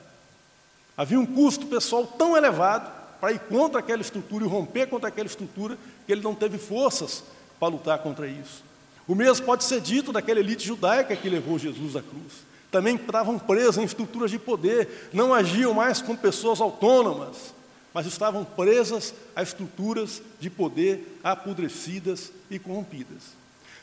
Havia 0.95 1.19
um 1.19 1.25
custo 1.25 1.65
pessoal 1.65 2.05
tão 2.05 2.37
elevado 2.37 2.91
para 3.19 3.31
ir 3.31 3.39
contra 3.39 3.79
aquela 3.79 4.03
estrutura 4.03 4.45
e 4.45 4.47
romper 4.47 4.85
contra 4.85 5.09
aquela 5.09 5.25
estrutura 5.25 5.75
que 6.05 6.11
ele 6.11 6.21
não 6.21 6.35
teve 6.35 6.59
forças 6.59 7.23
para 7.59 7.69
lutar 7.69 7.97
contra 7.97 8.27
isso. 8.27 8.63
O 9.07 9.15
mesmo 9.15 9.43
pode 9.43 9.63
ser 9.63 9.81
dito 9.81 10.13
daquela 10.13 10.39
elite 10.39 10.67
judaica 10.67 11.15
que 11.15 11.27
levou 11.27 11.57
Jesus 11.57 11.95
à 11.95 12.01
cruz 12.03 12.52
também 12.73 12.95
estavam 12.95 13.37
presas 13.37 13.77
em 13.77 13.83
estruturas 13.83 14.31
de 14.31 14.39
poder, 14.39 15.09
não 15.13 15.31
agiam 15.31 15.75
mais 15.75 16.01
como 16.01 16.17
pessoas 16.17 16.59
autônomas, 16.59 17.53
mas 17.93 18.07
estavam 18.07 18.43
presas 18.43 19.13
a 19.35 19.43
estruturas 19.43 20.23
de 20.39 20.49
poder 20.49 21.19
apodrecidas 21.23 22.31
e 22.49 22.57
corrompidas. 22.57 23.35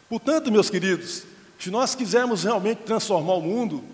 Portanto, 0.09 0.51
meus 0.51 0.69
queridos, 0.69 1.23
se 1.57 1.71
nós 1.71 1.95
quisermos 1.95 2.43
realmente 2.43 2.79
transformar 2.79 3.35
o 3.35 3.41
mundo, 3.41 3.85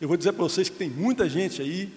eu 0.00 0.06
vou 0.06 0.16
dizer 0.16 0.30
para 0.30 0.44
vocês 0.44 0.68
que 0.68 0.76
tem 0.76 0.88
muita 0.88 1.28
gente 1.28 1.60
aí 1.60 1.92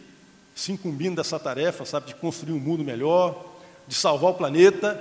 se 0.55 0.71
incumbindo 0.71 1.17
dessa 1.17 1.39
tarefa, 1.39 1.85
sabe, 1.85 2.07
de 2.07 2.15
construir 2.15 2.53
um 2.53 2.59
mundo 2.59 2.83
melhor, 2.83 3.45
de 3.87 3.93
salvar 3.93 4.31
o 4.31 4.35
planeta, 4.35 4.95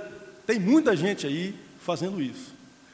tem 0.45 0.59
muita 0.59 0.95
gente 0.95 1.25
aí 1.25 1.55
fazendo 1.79 2.21
isso. 2.21 2.53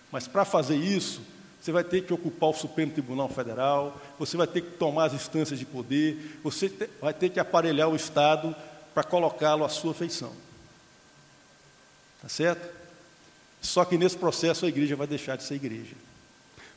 Mas 0.10 0.26
para 0.26 0.46
fazer 0.46 0.78
isso, 0.78 1.22
você 1.68 1.72
vai 1.74 1.84
ter 1.84 2.04
que 2.04 2.14
ocupar 2.14 2.52
o 2.52 2.54
Supremo 2.54 2.94
Tribunal 2.94 3.28
Federal, 3.28 4.02
você 4.18 4.38
vai 4.38 4.48
ter 4.48 4.62
que 4.62 4.72
tomar 4.78 5.08
as 5.08 5.14
instâncias 5.14 5.60
de 5.60 5.66
poder, 5.66 6.40
você 6.42 6.72
vai 7.02 7.14
ter 7.14 7.28
que 7.28 7.42
aparelhar 7.42 7.90
o 7.90 7.96
Estado 7.96 8.56
para 8.94 9.04
colocá-lo 9.04 9.66
à 9.66 9.70
sua 9.70 9.94
feição. 9.94 10.32
Tá 12.22 12.30
certo? 12.30 12.74
Só 13.62 13.84
que 13.84 13.98
nesse 13.98 14.16
processo 14.16 14.66
a 14.66 14.70
igreja 14.70 14.96
vai 14.96 15.08
deixar 15.08 15.36
de 15.36 15.44
ser 15.44 15.56
igreja. 15.56 15.96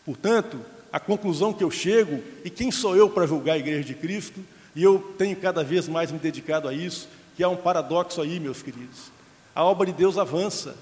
Portanto, 0.05 0.61
a 0.93 0.99
conclusão 0.99 1.53
que 1.53 1.63
eu 1.63 1.71
chego, 1.71 2.21
e 2.45 2.51
quem 2.51 2.73
sou 2.73 2.97
eu 2.97 3.09
para 3.09 3.29
julgar 3.29 3.53
a 3.53 3.59
igreja 3.59 3.85
de 3.85 3.95
Cristo, 3.95 4.45
e 4.75 4.83
eu 4.83 5.15
tenho 5.17 5.37
cada 5.37 5.63
vez 5.63 5.87
mais 5.87 6.11
me 6.11 6.19
dedicado 6.19 6.67
a 6.67 6.75
isso, 6.75 7.09
que 7.37 7.45
há 7.45 7.49
um 7.49 7.57
paradoxo 7.57 8.21
aí, 8.21 8.41
meus 8.41 8.61
queridos. 8.61 9.13
A 9.55 9.63
obra 9.63 9.87
de 9.87 9.93
Deus 9.93 10.19
avança, 10.19 10.75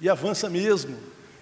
e 0.00 0.08
avança 0.08 0.50
mesmo. 0.50 0.96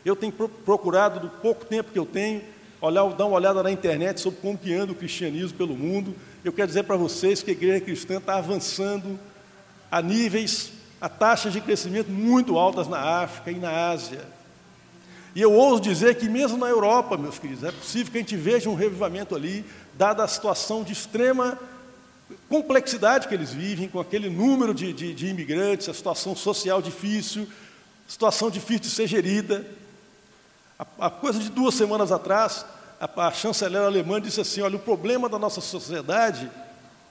Eu 0.06 0.14
tenho 0.14 0.32
procurado, 0.32 1.18
do 1.18 1.28
pouco 1.28 1.64
tempo 1.64 1.90
que 1.90 1.98
eu 1.98 2.06
tenho, 2.06 2.40
olhar, 2.80 3.12
dar 3.14 3.26
uma 3.26 3.34
olhada 3.34 3.60
na 3.60 3.72
internet 3.72 4.20
sobre 4.20 4.40
como 4.40 4.56
que 4.56 4.72
anda 4.72 4.92
o 4.92 4.94
cristianismo 4.94 5.58
pelo 5.58 5.76
mundo. 5.76 6.14
Eu 6.44 6.52
quero 6.52 6.68
dizer 6.68 6.84
para 6.84 6.94
vocês 6.94 7.42
que 7.42 7.50
a 7.50 7.52
igreja 7.52 7.80
cristã 7.80 8.18
está 8.18 8.36
avançando 8.36 9.18
a 9.90 10.00
níveis, 10.00 10.70
a 11.00 11.08
taxas 11.08 11.52
de 11.52 11.60
crescimento 11.60 12.08
muito 12.08 12.56
altas 12.56 12.86
na 12.86 13.00
África 13.00 13.50
e 13.50 13.56
na 13.56 13.90
Ásia. 13.90 14.25
E 15.34 15.42
eu 15.42 15.52
ouso 15.52 15.82
dizer 15.82 16.14
que 16.14 16.28
mesmo 16.28 16.56
na 16.56 16.69
Europa, 16.69 17.16
meus 17.16 17.40
queridos, 17.40 17.64
é 17.64 17.73
possível 17.73 18.12
que 18.12 18.19
a 18.19 18.21
gente 18.21 18.36
veja 18.36 18.71
um 18.71 18.76
revivamento 18.76 19.34
ali, 19.34 19.64
dada 19.95 20.23
a 20.23 20.28
situação 20.28 20.84
de 20.84 20.92
extrema 20.92 21.58
complexidade 22.49 23.26
que 23.26 23.34
eles 23.34 23.52
vivem, 23.52 23.88
com 23.88 23.99
aquele 23.99 24.30
número 24.30 24.73
de, 24.73 24.92
de, 24.92 25.12
de 25.12 25.26
imigrantes, 25.26 25.88
a 25.88 25.95
situação 25.95 26.36
social 26.36 26.80
difícil, 26.80 27.49
situação 28.06 28.49
difícil 28.49 28.82
de 28.82 28.90
ser 28.90 29.08
gerida. 29.08 29.66
A, 30.78 31.08
coisa 31.08 31.39
de 31.39 31.49
duas 31.49 31.75
semanas 31.75 32.12
atrás, 32.12 32.67
a, 33.00 33.26
a 33.26 33.32
chanceler 33.32 33.82
alemã 33.82 34.21
disse 34.21 34.41
assim: 34.41 34.60
olha, 34.60 34.76
o 34.76 34.80
problema 34.80 35.28
da 35.28 35.39
nossa 35.39 35.60
sociedade, 35.60 36.50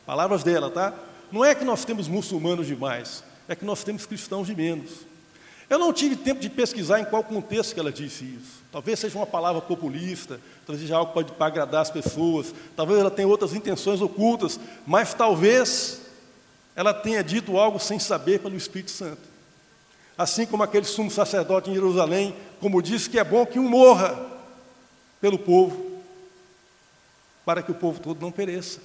palavras 0.06 0.43
dela, 0.43 0.69
tá? 0.69 0.93
Não 1.32 1.43
é 1.43 1.56
que 1.56 1.63
nós 1.63 1.84
temos 1.84 2.08
muçulmanos 2.08 2.67
demais, 2.67 3.23
é 3.47 3.56
que 3.56 3.65
nós 3.65 3.84
temos 3.84 4.06
cristãos 4.06 4.47
de 4.47 4.56
menos. 4.56 4.91
Eu 5.67 5.80
não 5.80 5.91
tive 5.91 6.15
tempo 6.15 6.39
de 6.39 6.49
pesquisar 6.49 6.99
em 6.99 7.06
qual 7.06 7.23
contexto 7.23 7.73
que 7.73 7.80
ela 7.80 7.91
disse 7.91 8.23
isso. 8.23 8.63
Talvez 8.71 8.99
seja 8.99 9.17
uma 9.17 9.25
palavra 9.25 9.62
populista, 9.62 10.39
talvez 10.65 10.82
seja 10.82 10.97
algo 10.97 11.12
para 11.23 11.45
agradar 11.47 11.82
as 11.82 11.89
pessoas, 11.89 12.54
talvez 12.75 12.99
ela 12.99 13.10
tenha 13.10 13.28
outras 13.28 13.54
intenções 13.54 13.99
ocultas, 13.99 14.60
mas 14.86 15.13
talvez 15.13 16.01
ela 16.75 16.93
tenha 16.93 17.23
dito 17.23 17.58
algo 17.58 17.80
sem 17.80 17.97
saber 17.97 18.41
pelo 18.41 18.56
Espírito 18.56 18.91
Santo. 18.91 19.35
Assim 20.17 20.45
como 20.45 20.63
aquele 20.63 20.86
sumo 20.86 21.12
sacerdote 21.12 21.69
em 21.69 21.73
Jerusalém, 21.73 22.36
como 22.60 22.82
disse 22.82 23.10
que 23.10 23.19
é 23.19 23.23
bom 23.23 23.45
que 23.45 23.60
um 23.60 23.67
morra 23.67 24.17
pelo 25.19 25.38
povo, 25.38 26.01
para 27.45 27.62
que 27.62 27.71
o 27.71 27.75
povo 27.75 27.99
todo 27.99 28.21
não 28.21 28.32
pereça. 28.32 28.80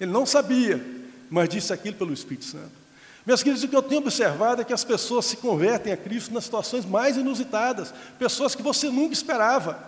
Ele 0.00 0.10
não 0.10 0.24
sabia, 0.24 0.84
mas 1.30 1.48
disse 1.48 1.72
aquilo 1.72 1.96
pelo 1.96 2.12
Espírito 2.12 2.46
Santo. 2.46 2.80
Meus 3.26 3.42
queridos, 3.42 3.62
o 3.62 3.68
que 3.68 3.76
eu 3.76 3.82
tenho 3.82 4.00
observado 4.00 4.62
é 4.62 4.64
que 4.64 4.72
as 4.72 4.82
pessoas 4.82 5.26
se 5.26 5.36
convertem 5.36 5.92
a 5.92 5.96
Cristo 5.96 6.32
nas 6.32 6.44
situações 6.44 6.86
mais 6.86 7.16
inusitadas, 7.16 7.92
pessoas 8.18 8.54
que 8.54 8.62
você 8.62 8.88
nunca 8.88 9.12
esperava. 9.12 9.78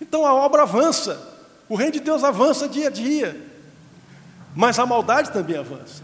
Então 0.00 0.24
a 0.24 0.32
obra 0.32 0.62
avança, 0.62 1.20
o 1.68 1.74
reino 1.74 1.92
de 1.92 2.00
Deus 2.00 2.22
avança 2.22 2.68
dia 2.68 2.86
a 2.86 2.90
dia, 2.90 3.38
mas 4.54 4.78
a 4.78 4.86
maldade 4.86 5.32
também 5.32 5.56
avança. 5.56 6.02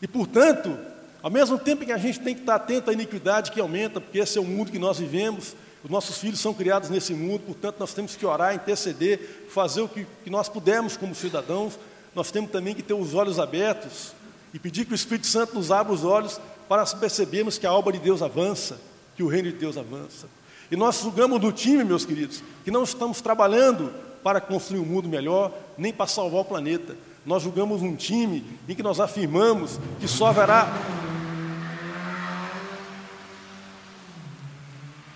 E 0.00 0.06
portanto, 0.06 0.78
ao 1.22 1.30
mesmo 1.30 1.58
tempo 1.58 1.84
que 1.84 1.92
a 1.92 1.98
gente 1.98 2.20
tem 2.20 2.34
que 2.34 2.40
estar 2.40 2.56
atento 2.56 2.90
à 2.90 2.92
iniquidade 2.92 3.52
que 3.52 3.60
aumenta, 3.60 4.00
porque 4.00 4.18
esse 4.18 4.36
é 4.36 4.40
o 4.40 4.44
mundo 4.44 4.72
que 4.72 4.78
nós 4.78 4.98
vivemos, 4.98 5.54
os 5.84 5.90
nossos 5.90 6.18
filhos 6.18 6.40
são 6.40 6.52
criados 6.52 6.90
nesse 6.90 7.14
mundo, 7.14 7.42
portanto 7.46 7.76
nós 7.78 7.94
temos 7.94 8.16
que 8.16 8.26
orar, 8.26 8.54
interceder, 8.54 9.46
fazer 9.48 9.82
o 9.82 9.88
que, 9.88 10.06
que 10.24 10.30
nós 10.30 10.48
pudermos 10.48 10.96
como 10.96 11.14
cidadãos, 11.14 11.78
nós 12.14 12.30
temos 12.30 12.50
também 12.50 12.74
que 12.74 12.82
ter 12.82 12.94
os 12.94 13.14
olhos 13.14 13.38
abertos 13.38 14.12
e 14.52 14.58
pedir 14.58 14.84
que 14.84 14.92
o 14.92 14.94
Espírito 14.94 15.26
Santo 15.26 15.54
nos 15.54 15.70
abra 15.70 15.92
os 15.92 16.04
olhos 16.04 16.40
para 16.68 16.84
percebermos 16.86 17.58
que 17.58 17.66
a 17.66 17.72
obra 17.72 17.92
de 17.92 17.98
Deus 17.98 18.22
avança, 18.22 18.80
que 19.16 19.22
o 19.22 19.28
reino 19.28 19.50
de 19.50 19.58
Deus 19.58 19.76
avança. 19.76 20.28
E 20.70 20.76
nós 20.76 21.00
julgamos 21.00 21.40
do 21.40 21.52
time, 21.52 21.84
meus 21.84 22.04
queridos, 22.04 22.42
que 22.64 22.70
não 22.70 22.82
estamos 22.82 23.20
trabalhando 23.20 23.92
para 24.22 24.40
construir 24.40 24.80
um 24.80 24.84
mundo 24.84 25.08
melhor, 25.08 25.52
nem 25.76 25.92
para 25.92 26.06
salvar 26.06 26.40
o 26.40 26.44
planeta. 26.44 26.96
Nós 27.26 27.42
julgamos 27.42 27.82
um 27.82 27.94
time 27.94 28.44
em 28.68 28.74
que 28.74 28.82
nós 28.82 29.00
afirmamos 29.00 29.78
que 30.00 30.08
só 30.08 30.26
haverá 30.26 30.72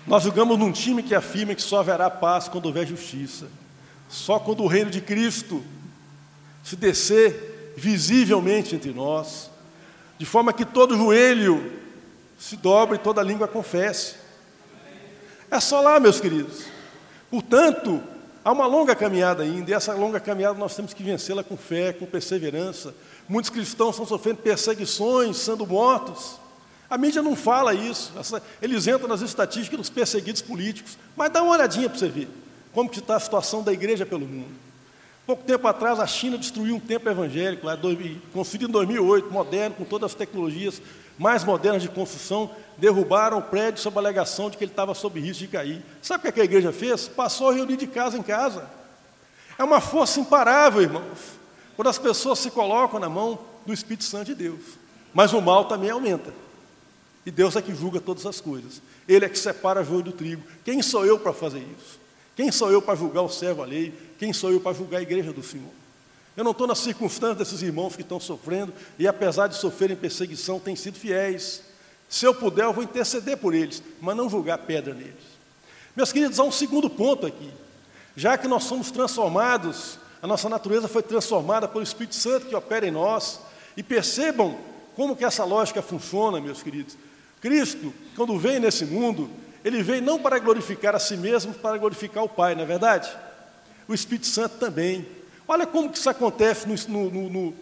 Nós 0.07 0.23
jogamos 0.23 0.57
num 0.57 0.71
time 0.71 1.03
que 1.03 1.13
afirma 1.13 1.53
que 1.53 1.61
só 1.61 1.81
haverá 1.81 2.09
paz 2.09 2.47
quando 2.47 2.67
houver 2.67 2.87
justiça. 2.87 3.47
Só 4.07 4.39
quando 4.39 4.63
o 4.63 4.67
reino 4.67 4.89
de 4.89 5.01
Cristo 5.01 5.61
se 6.63 6.77
descer 6.77 7.73
visivelmente 7.75 8.73
entre 8.73 8.93
nós, 8.93 9.51
de 10.17 10.25
forma 10.25 10.53
que 10.53 10.63
todo 10.63 10.95
joelho 10.95 11.73
se 12.39 12.55
dobre 12.55 12.95
e 12.95 12.99
toda 12.99 13.21
língua 13.21 13.49
confesse. 13.49 14.15
É 15.51 15.59
só 15.59 15.81
lá, 15.81 15.99
meus 15.99 16.21
queridos. 16.21 16.65
Portanto, 17.29 18.01
há 18.45 18.51
uma 18.53 18.65
longa 18.65 18.95
caminhada 18.95 19.43
ainda, 19.43 19.71
e 19.71 19.73
essa 19.73 19.93
longa 19.93 20.21
caminhada 20.21 20.57
nós 20.57 20.73
temos 20.73 20.93
que 20.93 21.03
vencê-la 21.03 21.43
com 21.43 21.57
fé, 21.57 21.91
com 21.91 22.05
perseverança. 22.05 22.95
Muitos 23.27 23.49
cristãos 23.49 23.91
estão 23.91 24.05
sofrendo 24.05 24.37
perseguições, 24.37 25.35
sendo 25.35 25.67
mortos. 25.67 26.39
A 26.89 26.97
mídia 26.97 27.21
não 27.21 27.35
fala 27.35 27.73
isso, 27.73 28.13
eles 28.61 28.87
entram 28.87 29.09
nas 29.09 29.21
estatísticas 29.21 29.77
dos 29.77 29.89
perseguidos 29.89 30.41
políticos, 30.41 30.97
mas 31.15 31.31
dá 31.31 31.43
uma 31.43 31.51
olhadinha 31.51 31.89
para 31.89 31.99
você 31.99 32.07
ver 32.07 32.29
como 32.77 32.91
está 32.91 33.15
a 33.15 33.19
situação 33.19 33.63
da 33.63 33.73
igreja 33.73 34.05
pelo 34.05 34.27
mundo. 34.27 34.53
Pouco 35.25 35.43
tempo 35.43 35.67
atrás, 35.67 35.99
a 35.99 36.05
China 36.05 36.37
destruiu 36.37 36.75
um 36.75 36.79
templo 36.79 37.09
evangélico, 37.09 37.65
lá, 37.65 37.77
construído 38.31 38.69
em 38.69 38.71
2008, 38.71 39.31
moderno, 39.31 39.75
com 39.75 39.83
todas 39.83 40.11
as 40.11 40.15
tecnologias 40.15 40.81
mais 41.17 41.43
modernas 41.43 41.81
de 41.81 41.89
construção, 41.89 42.51
derrubaram 42.77 43.39
o 43.39 43.41
prédio 43.41 43.81
sob 43.81 43.97
a 43.97 43.99
alegação 43.99 44.49
de 44.49 44.57
que 44.57 44.63
ele 44.63 44.71
estava 44.71 44.93
sob 44.93 45.19
risco 45.19 45.39
de 45.39 45.47
cair. 45.47 45.83
Sabe 46.03 46.19
o 46.19 46.21
que, 46.21 46.27
é 46.27 46.31
que 46.31 46.41
a 46.41 46.45
igreja 46.45 46.71
fez? 46.71 47.07
Passou 47.07 47.49
a 47.49 47.53
reunir 47.53 47.77
de 47.77 47.87
casa 47.87 48.17
em 48.17 48.21
casa. 48.21 48.69
É 49.57 49.63
uma 49.63 49.81
força 49.81 50.19
imparável, 50.19 50.81
irmãos, 50.81 51.17
quando 51.75 51.89
as 51.89 51.97
pessoas 51.97 52.37
se 52.37 52.51
colocam 52.51 52.99
na 52.99 53.09
mão 53.09 53.39
do 53.65 53.73
Espírito 53.73 54.03
Santo 54.03 54.27
de 54.27 54.35
Deus. 54.35 54.61
Mas 55.13 55.33
o 55.33 55.41
mal 55.41 55.65
também 55.65 55.89
aumenta. 55.89 56.31
E 57.27 57.31
Deus 57.31 57.57
é 57.57 57.61
que 57.61 57.75
julga 57.75 57.99
todas 57.99 58.25
as 58.25 58.39
coisas. 58.39 58.81
Ele 59.05 59.25
é 59.25 59.27
que 59.27 59.37
separa 59.37 59.83
joio 59.83 60.01
do 60.01 60.13
trigo. 60.13 60.41
Quem 60.63 60.81
sou 60.81 61.05
eu 61.05 61.19
para 61.19 61.33
fazer 61.33 61.59
isso? 61.59 61.99
Quem 62.37 62.53
sou 62.53 62.71
eu 62.71 62.81
para 62.81 62.95
julgar 62.95 63.21
o 63.21 63.27
servo 63.27 63.61
alheio? 63.61 63.93
Quem 64.17 64.31
sou 64.31 64.49
eu 64.49 64.61
para 64.61 64.71
julgar 64.71 64.99
a 64.99 65.01
igreja 65.01 65.33
do 65.33 65.43
Senhor? 65.43 65.73
Eu 66.37 66.45
não 66.45 66.51
estou 66.51 66.65
nas 66.65 66.77
circunstâncias 66.77 67.37
desses 67.37 67.61
irmãos 67.61 67.97
que 67.97 68.01
estão 68.01 68.17
sofrendo 68.17 68.73
e, 68.97 69.05
apesar 69.05 69.47
de 69.47 69.57
sofrerem 69.57 69.97
perseguição, 69.97 70.57
têm 70.57 70.73
sido 70.77 70.97
fiéis, 70.97 71.63
Se 72.07 72.25
eu 72.25 72.33
puder, 72.33 72.63
eu 72.63 72.71
vou 72.71 72.81
interceder 72.81 73.35
por 73.35 73.53
eles, 73.53 73.83
mas 73.99 74.15
não 74.15 74.29
julgar 74.29 74.59
pedra 74.59 74.93
neles. 74.93 75.13
Meus 75.97 76.13
queridos, 76.13 76.39
há 76.39 76.45
um 76.45 76.51
segundo 76.51 76.89
ponto 76.89 77.25
aqui. 77.25 77.51
Já 78.15 78.37
que 78.37 78.47
nós 78.47 78.63
somos 78.63 78.89
transformados, 78.89 79.99
a 80.21 80.27
nossa 80.27 80.47
natureza 80.47 80.87
foi 80.87 81.03
transformada 81.03 81.67
pelo 81.67 81.83
Espírito 81.83 82.15
Santo 82.15 82.45
que 82.45 82.55
opera 82.55 82.87
em 82.87 82.91
nós. 82.91 83.41
E 83.75 83.83
percebam 83.83 84.57
como 84.95 85.13
que 85.13 85.25
essa 85.25 85.43
lógica 85.43 85.81
funciona, 85.81 86.39
meus 86.39 86.63
queridos. 86.63 86.95
Cristo, 87.41 87.93
quando 88.15 88.37
veio 88.37 88.59
nesse 88.59 88.85
mundo, 88.85 89.29
ele 89.63 89.83
veio 89.83 90.01
não 90.01 90.19
para 90.19 90.39
glorificar 90.39 90.95
a 90.95 90.99
si 90.99 91.17
mesmo, 91.17 91.53
para 91.53 91.77
glorificar 91.77 92.23
o 92.23 92.29
Pai, 92.29 92.55
não 92.55 92.63
é 92.63 92.65
verdade? 92.65 93.09
O 93.87 93.93
Espírito 93.93 94.27
Santo 94.27 94.57
também. 94.57 95.05
Olha 95.47 95.65
como 95.65 95.89
que 95.89 95.97
isso 95.97 96.09
acontece 96.09 96.67
no, 96.67 97.09
no, 97.09 97.29
no, 97.29 97.53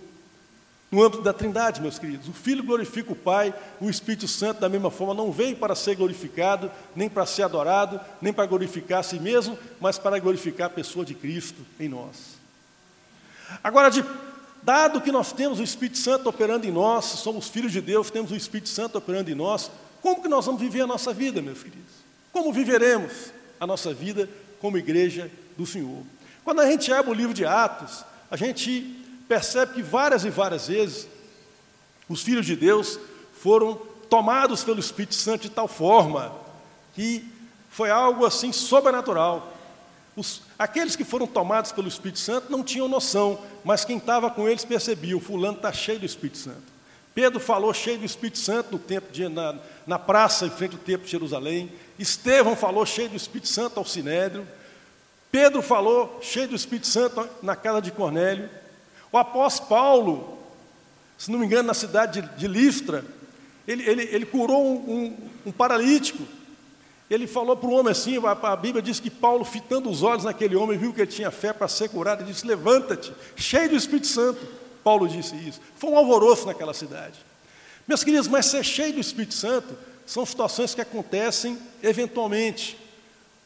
no 0.92 1.04
âmbito 1.04 1.22
da 1.22 1.34
Trindade, 1.34 1.82
meus 1.82 2.00
queridos. 2.00 2.28
O 2.28 2.34
Filho 2.34 2.64
glorifica 2.64 3.12
o 3.12 3.16
Pai, 3.16 3.54
o 3.80 3.90
Espírito 3.90 4.28
Santo, 4.28 4.62
da 4.62 4.70
mesma 4.70 4.90
forma, 4.90 5.14
não 5.14 5.32
veio 5.32 5.56
para 5.56 5.76
ser 5.76 5.96
glorificado, 5.96 6.72
nem 6.96 7.10
para 7.10 7.26
ser 7.26 7.44
adorado, 7.44 8.00
nem 8.22 8.32
para 8.32 8.46
glorificar 8.46 9.00
a 9.00 9.04
si 9.04 9.20
mesmo, 9.20 9.58
mas 9.80 9.98
para 9.98 10.20
glorificar 10.20 10.68
a 10.68 10.74
pessoa 10.74 11.06
de 11.06 11.14
Cristo 11.14 11.62
em 11.80 11.90
nós. 11.90 12.36
Agora, 13.64 13.90
de, 13.90 14.04
dado 14.66 15.00
que 15.00 15.12
nós 15.12 15.32
temos 15.32 15.60
o 15.60 15.64
Espírito 15.64 16.00
Santo 16.00 16.28
operando 16.28 16.66
em 16.66 16.72
nós, 16.72 17.06
somos 17.06 17.48
filhos 17.48 17.72
de 17.72 17.80
Deus, 17.80 18.10
temos 18.10 18.32
o 18.32 18.36
Espírito 18.36 18.68
Santo 18.68 18.98
operando 18.98 19.30
em 19.30 19.36
nós, 19.36 19.70
como 20.02 20.24
que 20.24 20.28
nós 20.28 20.44
vamos 20.48 20.60
viver 20.60 20.82
a 20.82 20.88
nossa 20.88 21.14
vida, 21.14 21.40
meus 21.40 21.60
queridos? 21.60 21.94
Como 22.34 22.52
viveremos 22.52 23.32
a 23.60 23.68
nossa 23.68 23.94
vida 23.94 24.28
como 24.60 24.76
igreja 24.76 25.32
do 25.56 25.68
Senhor? 25.68 26.02
Quando 26.44 26.62
a 26.62 26.70
gente 26.70 26.92
abre 26.92 27.12
o 27.12 27.14
livro 27.14 27.34
de 27.34 27.46
Atos, 27.46 28.04
a 28.30 28.36
gente 28.36 29.00
percebe 29.28 29.76
que 29.76 29.84
várias 29.84 30.26
e 30.26 30.32
várias 30.32 30.68
vezes 30.68 31.08
os 32.10 32.24
filhos 32.24 32.46
de 32.46 32.56
Deus 32.56 33.00
foram 33.40 33.80
tomados 34.10 34.64
pelo 34.64 34.80
Espírito 34.80 35.14
Santo 35.14 35.44
de 35.44 35.50
tal 35.50 35.68
forma 35.68 36.34
que 36.96 37.24
foi 37.70 37.92
algo 37.92 38.26
assim 38.26 38.52
sobrenatural. 38.52 39.55
Os, 40.16 40.42
aqueles 40.58 40.96
que 40.96 41.04
foram 41.04 41.28
tomados 41.28 41.72
pelo 41.72 41.88
Espírito 41.88 42.20
Santo 42.20 42.52
não 42.52 42.64
tinham 42.64 42.88
noção, 42.88 43.40
mas 43.64 43.84
quem 43.84 43.98
estava 43.98 44.30
com 44.30 44.48
eles 44.48 44.64
percebia: 44.64 45.18
o 45.18 45.22
fulano 45.22 45.58
está 45.58 45.74
cheio 45.74 46.00
do 46.00 46.06
Espírito 46.06 46.38
Santo. 46.38 46.76
Pedro 47.14 47.40
falou 47.40 47.74
cheio 47.74 47.98
do 47.98 48.06
Espírito 48.06 48.38
Santo 48.38 48.74
no 48.74 48.80
templo 48.80 49.12
de, 49.12 49.28
na, 49.30 49.56
na 49.88 49.98
praça 49.98 50.46
em 50.46 50.50
frente 50.50 50.76
ao 50.76 50.82
templo 50.82 51.06
de 51.06 51.12
Jerusalém. 51.12 51.72
Estevão 51.98 52.56
falou 52.56 52.86
cheio 52.86 53.10
do 53.10 53.16
Espírito 53.16 53.48
Santo 53.48 53.78
ao 53.78 53.86
Sinédrio. 53.86 54.46
Pedro 55.36 55.62
falou, 55.62 56.18
cheio 56.22 56.48
do 56.48 56.56
Espírito 56.56 56.88
Santo, 56.88 57.28
na 57.44 57.58
casa 57.58 57.82
de 57.82 57.92
Cornélio. 57.92 58.50
O 59.12 59.18
apóstolo 59.18 59.68
Paulo, 59.68 60.40
se 61.18 61.30
não 61.30 61.38
me 61.38 61.46
engano, 61.46 61.68
na 61.68 61.74
cidade 61.74 62.22
de, 62.22 62.38
de 62.38 62.48
Listra, 62.48 63.04
ele, 63.68 63.84
ele, 63.84 64.04
ele 64.04 64.26
curou 64.26 64.66
um, 64.66 64.76
um, 64.76 65.18
um, 65.48 65.52
paralítico. 65.52 66.24
Ele 67.10 67.28
falou 67.28 67.56
para 67.56 67.70
o 67.70 67.74
homem 67.74 67.92
assim: 67.92 68.18
a, 68.26 68.56
Bíblia 68.56 68.82
diz 68.82 69.00
que 69.00 69.10
Paulo, 69.10 69.46
fitando 69.46 69.90
os 69.90 70.02
olhos 70.02 70.24
naquele 70.24 70.56
homem, 70.56 70.78
viu 70.78 70.94
que 70.94 71.02
ele 71.02 71.12
tinha 71.12 71.30
fé 71.30 71.54
para 71.54 71.68
ser 71.68 71.90
curado, 71.90 72.24
e 72.24 72.26
disse: 72.26 72.46
Levanta-te, 72.46 73.14
cheio 73.36 73.70
do 73.70 73.76
Espírito 73.76 74.08
Santo. 74.08 74.46
Paulo 74.84 75.08
disse 75.08 75.36
isso. 75.36 75.60
Foi 75.78 75.90
um 75.90 75.98
alvoroço 75.98 76.46
naquela 76.46 76.74
cidade. 76.74 77.16
Meus 77.88 78.04
queridos, 78.04 78.28
mas 78.28 78.46
ser 78.46 78.64
cheio 78.64 78.94
do 78.94 79.00
Espírito 79.00 79.34
Santo 79.34 79.76
são 80.06 80.26
situações 80.26 80.76
que 80.76 80.82
acontecem 80.82 81.58
eventualmente. 81.82 82.78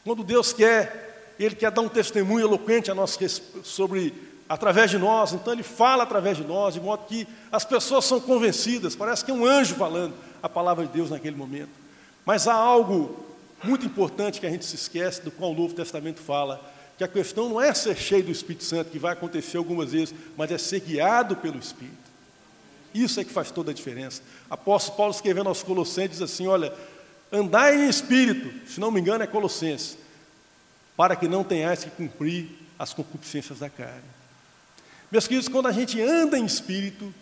Quando 0.04 0.22
Deus 0.22 0.52
quer 0.52 1.08
ele 1.44 1.54
quer 1.54 1.70
dar 1.70 1.80
um 1.80 1.88
testemunho 1.88 2.44
eloquente 2.44 2.90
a 2.90 2.94
nós 2.94 3.18
sobre 3.64 4.12
através 4.46 4.90
de 4.90 4.98
nós, 4.98 5.32
então 5.32 5.52
ele 5.52 5.62
fala 5.62 6.02
através 6.02 6.36
de 6.36 6.44
nós, 6.44 6.74
de 6.74 6.80
modo 6.80 7.06
que 7.06 7.26
as 7.50 7.64
pessoas 7.64 8.04
são 8.04 8.20
convencidas, 8.20 8.94
parece 8.94 9.24
que 9.24 9.30
é 9.30 9.34
um 9.34 9.46
anjo 9.46 9.74
falando 9.74 10.14
a 10.42 10.48
palavra 10.48 10.86
de 10.86 10.92
Deus 10.92 11.08
naquele 11.08 11.36
momento. 11.36 11.70
Mas 12.26 12.46
há 12.46 12.52
algo 12.52 13.29
muito 13.62 13.86
importante 13.86 14.40
que 14.40 14.46
a 14.46 14.50
gente 14.50 14.64
se 14.64 14.74
esquece, 14.74 15.22
do 15.22 15.30
qual 15.30 15.52
o 15.52 15.54
Novo 15.54 15.74
Testamento 15.74 16.20
fala, 16.20 16.60
que 16.96 17.04
a 17.04 17.08
questão 17.08 17.48
não 17.48 17.60
é 17.60 17.72
ser 17.72 17.96
cheio 17.96 18.24
do 18.24 18.30
Espírito 18.30 18.64
Santo, 18.64 18.90
que 18.90 18.98
vai 18.98 19.12
acontecer 19.12 19.56
algumas 19.56 19.92
vezes, 19.92 20.14
mas 20.36 20.50
é 20.50 20.58
ser 20.58 20.80
guiado 20.80 21.36
pelo 21.36 21.58
Espírito. 21.58 22.10
Isso 22.94 23.20
é 23.20 23.24
que 23.24 23.32
faz 23.32 23.50
toda 23.50 23.70
a 23.70 23.74
diferença. 23.74 24.22
Apóstolo 24.48 24.96
Paulo 24.96 25.12
escrevendo 25.12 25.48
aos 25.48 25.62
Colossenses 25.62 26.18
diz 26.18 26.22
assim: 26.22 26.46
olha, 26.46 26.74
andai 27.30 27.76
em 27.76 27.88
espírito, 27.88 28.52
se 28.68 28.80
não 28.80 28.90
me 28.90 29.00
engano 29.00 29.22
é 29.22 29.26
Colossenses, 29.26 29.96
para 30.96 31.14
que 31.14 31.28
não 31.28 31.44
tenhais 31.44 31.84
que 31.84 31.90
cumprir 31.90 32.48
as 32.78 32.92
concupiscências 32.92 33.60
da 33.60 33.70
carne. 33.70 34.02
Meus 35.10 35.26
queridos, 35.26 35.48
quando 35.48 35.66
a 35.66 35.72
gente 35.72 36.00
anda 36.00 36.38
em 36.38 36.44
espírito, 36.44 37.12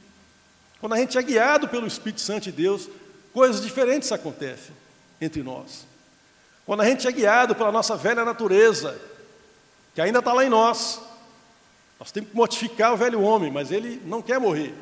quando 0.80 0.92
a 0.94 0.98
gente 0.98 1.18
é 1.18 1.22
guiado 1.22 1.68
pelo 1.68 1.86
Espírito 1.86 2.20
Santo 2.20 2.44
de 2.44 2.52
Deus, 2.52 2.88
coisas 3.32 3.62
diferentes 3.62 4.12
acontecem 4.12 4.74
entre 5.20 5.42
nós. 5.42 5.87
Quando 6.68 6.82
a 6.82 6.84
gente 6.84 7.08
é 7.08 7.10
guiado 7.10 7.54
pela 7.54 7.72
nossa 7.72 7.96
velha 7.96 8.26
natureza, 8.26 8.94
que 9.94 10.02
ainda 10.02 10.18
está 10.18 10.34
lá 10.34 10.44
em 10.44 10.50
nós, 10.50 11.00
nós 11.98 12.12
temos 12.12 12.28
que 12.28 12.36
mortificar 12.36 12.92
o 12.92 12.96
velho 12.98 13.22
homem, 13.22 13.50
mas 13.50 13.72
ele 13.72 14.02
não 14.04 14.20
quer 14.20 14.38
morrer. 14.38 14.74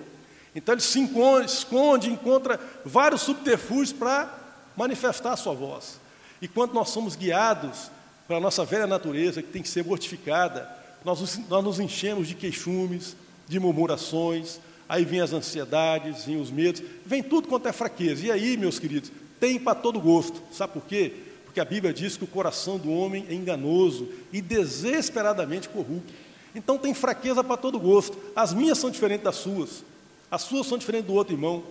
Então 0.53 0.75
ele 0.75 0.83
se 0.83 1.01
esconde, 1.47 2.11
encontra 2.11 2.59
vários 2.85 3.23
subterfúgios 3.23 3.93
para 3.93 4.29
manifestar 4.77 5.35
a 5.35 5.37
sua 5.37 5.55
voz. 5.55 6.01
E 6.43 6.49
quando 6.49 6.75
nós 6.75 6.89
somos 6.89 7.15
guiados 7.15 7.89
para 8.27 8.39
a 8.39 8.41
nossa 8.41 8.65
velha 8.65 8.89
natureza, 8.89 9.41
que 9.41 9.53
tem 9.53 9.63
que 9.63 9.69
ser 9.69 9.85
mortificada, 9.85 10.69
nós, 11.05 11.39
nós 11.49 11.63
nos 11.63 11.79
enchemos 11.79 12.27
de 12.27 12.35
queixumes, 12.35 13.15
de 13.47 13.61
murmurações, 13.61 14.59
aí 14.89 15.05
vem 15.05 15.21
as 15.21 15.33
ansiedades, 15.33 16.25
vem 16.25 16.41
os 16.41 16.51
medos, 16.51 16.83
vem 17.05 17.23
tudo 17.23 17.47
quanto 17.47 17.69
é 17.69 17.73
fraqueza. 17.73 18.27
E 18.27 18.33
aí, 18.33 18.57
meus 18.57 18.81
queridos, 18.81 19.13
tem 19.39 19.57
para 19.57 19.77
todo 19.77 20.01
gosto. 20.01 20.43
Sabe 20.51 20.73
por 20.73 20.83
quê? 20.83 21.23
Porque 21.57 21.67
a 21.67 21.75
Bíblia 21.75 21.91
diz 21.91 22.19
que 22.19 22.25
o 22.25 22.27
coração 22.27 22.77
do 22.77 22.93
homem 22.93 23.25
é 23.31 23.33
enganoso 23.33 24.07
e 24.31 24.43
desesperadamente 24.43 25.71
corrupto. 25.71 26.13
Então 26.55 26.77
tem 26.77 26.93
fraqueza 26.93 27.43
para 27.43 27.57
todo 27.57 27.81
gosto. 27.81 28.19
As 28.37 28.53
minhas 28.53 28.77
são 28.77 28.91
diferentes 28.91 29.25
das 29.25 29.37
suas, 29.37 29.83
as 30.31 30.43
suas 30.43 30.67
são 30.67 30.77
diferentes 30.77 31.07
do 31.07 31.15
outro 31.15 31.33
irmão. 31.33 31.65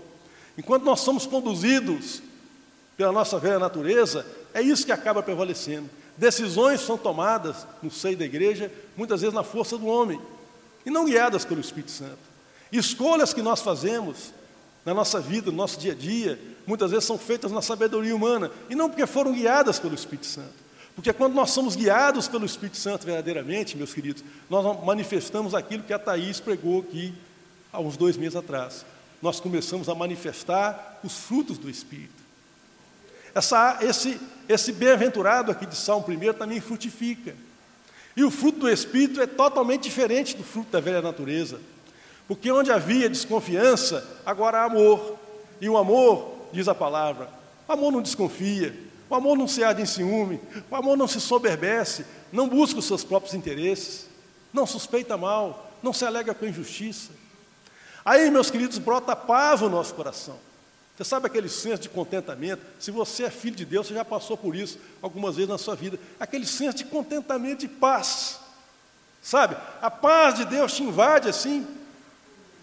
Enquanto 0.57 0.85
nós 0.85 1.01
somos 1.01 1.27
conduzidos 1.27 2.23
pela 2.97 3.11
nossa 3.11 3.37
velha 3.37 3.59
natureza, 3.59 4.25
é 4.55 4.59
isso 4.59 4.87
que 4.87 4.91
acaba 4.91 5.21
prevalecendo. 5.21 5.87
Decisões 6.17 6.81
são 6.81 6.97
tomadas 6.97 7.67
no 7.83 7.91
seio 7.91 8.17
da 8.17 8.25
igreja, 8.25 8.71
muitas 8.97 9.21
vezes 9.21 9.35
na 9.35 9.43
força 9.43 9.77
do 9.77 9.85
homem, 9.85 10.19
e 10.83 10.89
não 10.89 11.05
guiadas 11.05 11.45
pelo 11.45 11.61
Espírito 11.61 11.91
Santo. 11.91 12.17
Escolhas 12.71 13.35
que 13.35 13.41
nós 13.43 13.61
fazemos 13.61 14.33
na 14.83 14.95
nossa 14.95 15.19
vida, 15.19 15.51
no 15.51 15.57
nosso 15.57 15.79
dia 15.79 15.91
a 15.91 15.95
dia, 15.95 16.39
muitas 16.67 16.91
vezes 16.91 17.05
são 17.05 17.17
feitas 17.17 17.51
na 17.51 17.61
sabedoria 17.61 18.15
humana, 18.15 18.51
e 18.69 18.75
não 18.75 18.89
porque 18.89 19.05
foram 19.05 19.33
guiadas 19.33 19.79
pelo 19.79 19.95
Espírito 19.95 20.25
Santo. 20.25 20.65
Porque 20.95 21.11
quando 21.11 21.33
nós 21.33 21.51
somos 21.51 21.75
guiados 21.75 22.27
pelo 22.27 22.45
Espírito 22.45 22.77
Santo 22.77 23.05
verdadeiramente, 23.05 23.75
meus 23.75 23.93
queridos, 23.93 24.23
nós 24.49 24.83
manifestamos 24.83 25.53
aquilo 25.53 25.83
que 25.83 25.93
a 25.93 25.99
Thaís 25.99 26.39
pregou 26.39 26.79
aqui 26.79 27.13
há 27.71 27.79
uns 27.81 27.97
dois 27.97 28.15
meses 28.15 28.35
atrás. 28.35 28.85
Nós 29.21 29.39
começamos 29.39 29.89
a 29.89 29.95
manifestar 29.95 30.99
os 31.03 31.17
frutos 31.17 31.57
do 31.57 31.69
Espírito. 31.69 32.23
Essa, 33.33 33.79
esse, 33.81 34.19
esse 34.47 34.71
bem-aventurado 34.71 35.51
aqui 35.51 35.65
de 35.65 35.75
Salmo 35.75 36.05
1 36.07 36.33
também 36.33 36.61
frutifica. 36.61 37.35
E 38.15 38.23
o 38.23 38.31
fruto 38.31 38.59
do 38.59 38.69
Espírito 38.69 39.21
é 39.21 39.27
totalmente 39.27 39.83
diferente 39.83 40.37
do 40.37 40.43
fruto 40.43 40.71
da 40.71 40.79
velha 40.79 41.01
natureza. 41.01 41.59
Porque 42.29 42.49
onde 42.49 42.71
havia 42.71 43.09
desconfiança, 43.09 44.07
agora 44.25 44.59
há 44.59 44.63
amor. 44.63 45.17
E 45.59 45.67
o 45.67 45.77
amor, 45.77 46.34
diz 46.55 46.67
a 46.67 46.75
palavra, 46.75 47.29
o 47.67 47.71
amor 47.71 47.91
não 47.91 48.01
desconfia, 48.01 48.75
o 49.09 49.15
amor 49.15 49.37
não 49.37 49.47
se 49.47 49.63
arde 49.63 49.81
em 49.81 49.85
ciúme, 49.85 50.39
o 50.69 50.75
amor 50.75 50.97
não 50.97 51.07
se 51.07 51.21
soberbece, 51.21 52.05
não 52.31 52.47
busca 52.47 52.79
os 52.79 52.85
seus 52.85 53.03
próprios 53.03 53.33
interesses, 53.33 54.07
não 54.51 54.65
suspeita 54.65 55.15
mal, 55.17 55.71
não 55.83 55.93
se 55.93 56.05
alega 56.05 56.33
com 56.33 56.45
injustiça. 56.45 57.11
Aí, 58.03 58.29
meus 58.31 58.49
queridos, 58.49 58.77
brota 58.77 59.15
paz 59.15 59.61
no 59.61 59.69
nosso 59.69 59.93
coração. 59.93 60.37
Você 60.95 61.03
sabe 61.03 61.27
aquele 61.27 61.49
senso 61.49 61.81
de 61.81 61.89
contentamento? 61.89 62.61
Se 62.79 62.89
você 62.89 63.25
é 63.25 63.29
filho 63.29 63.55
de 63.55 63.65
Deus, 63.65 63.87
você 63.87 63.93
já 63.93 64.05
passou 64.05 64.37
por 64.37 64.55
isso 64.55 64.79
algumas 65.01 65.35
vezes 65.35 65.49
na 65.49 65.57
sua 65.57 65.75
vida. 65.75 65.99
Aquele 66.19 66.45
senso 66.45 66.77
de 66.77 66.85
contentamento 66.85 67.65
e 67.65 67.67
paz. 67.67 68.39
Sabe? 69.21 69.57
A 69.81 69.91
paz 69.91 70.35
de 70.35 70.45
Deus 70.45 70.73
te 70.73 70.83
invade 70.83 71.27
assim. 71.27 71.67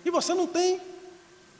E 0.04 0.10
você 0.10 0.32
não 0.32 0.46
tem 0.46 0.80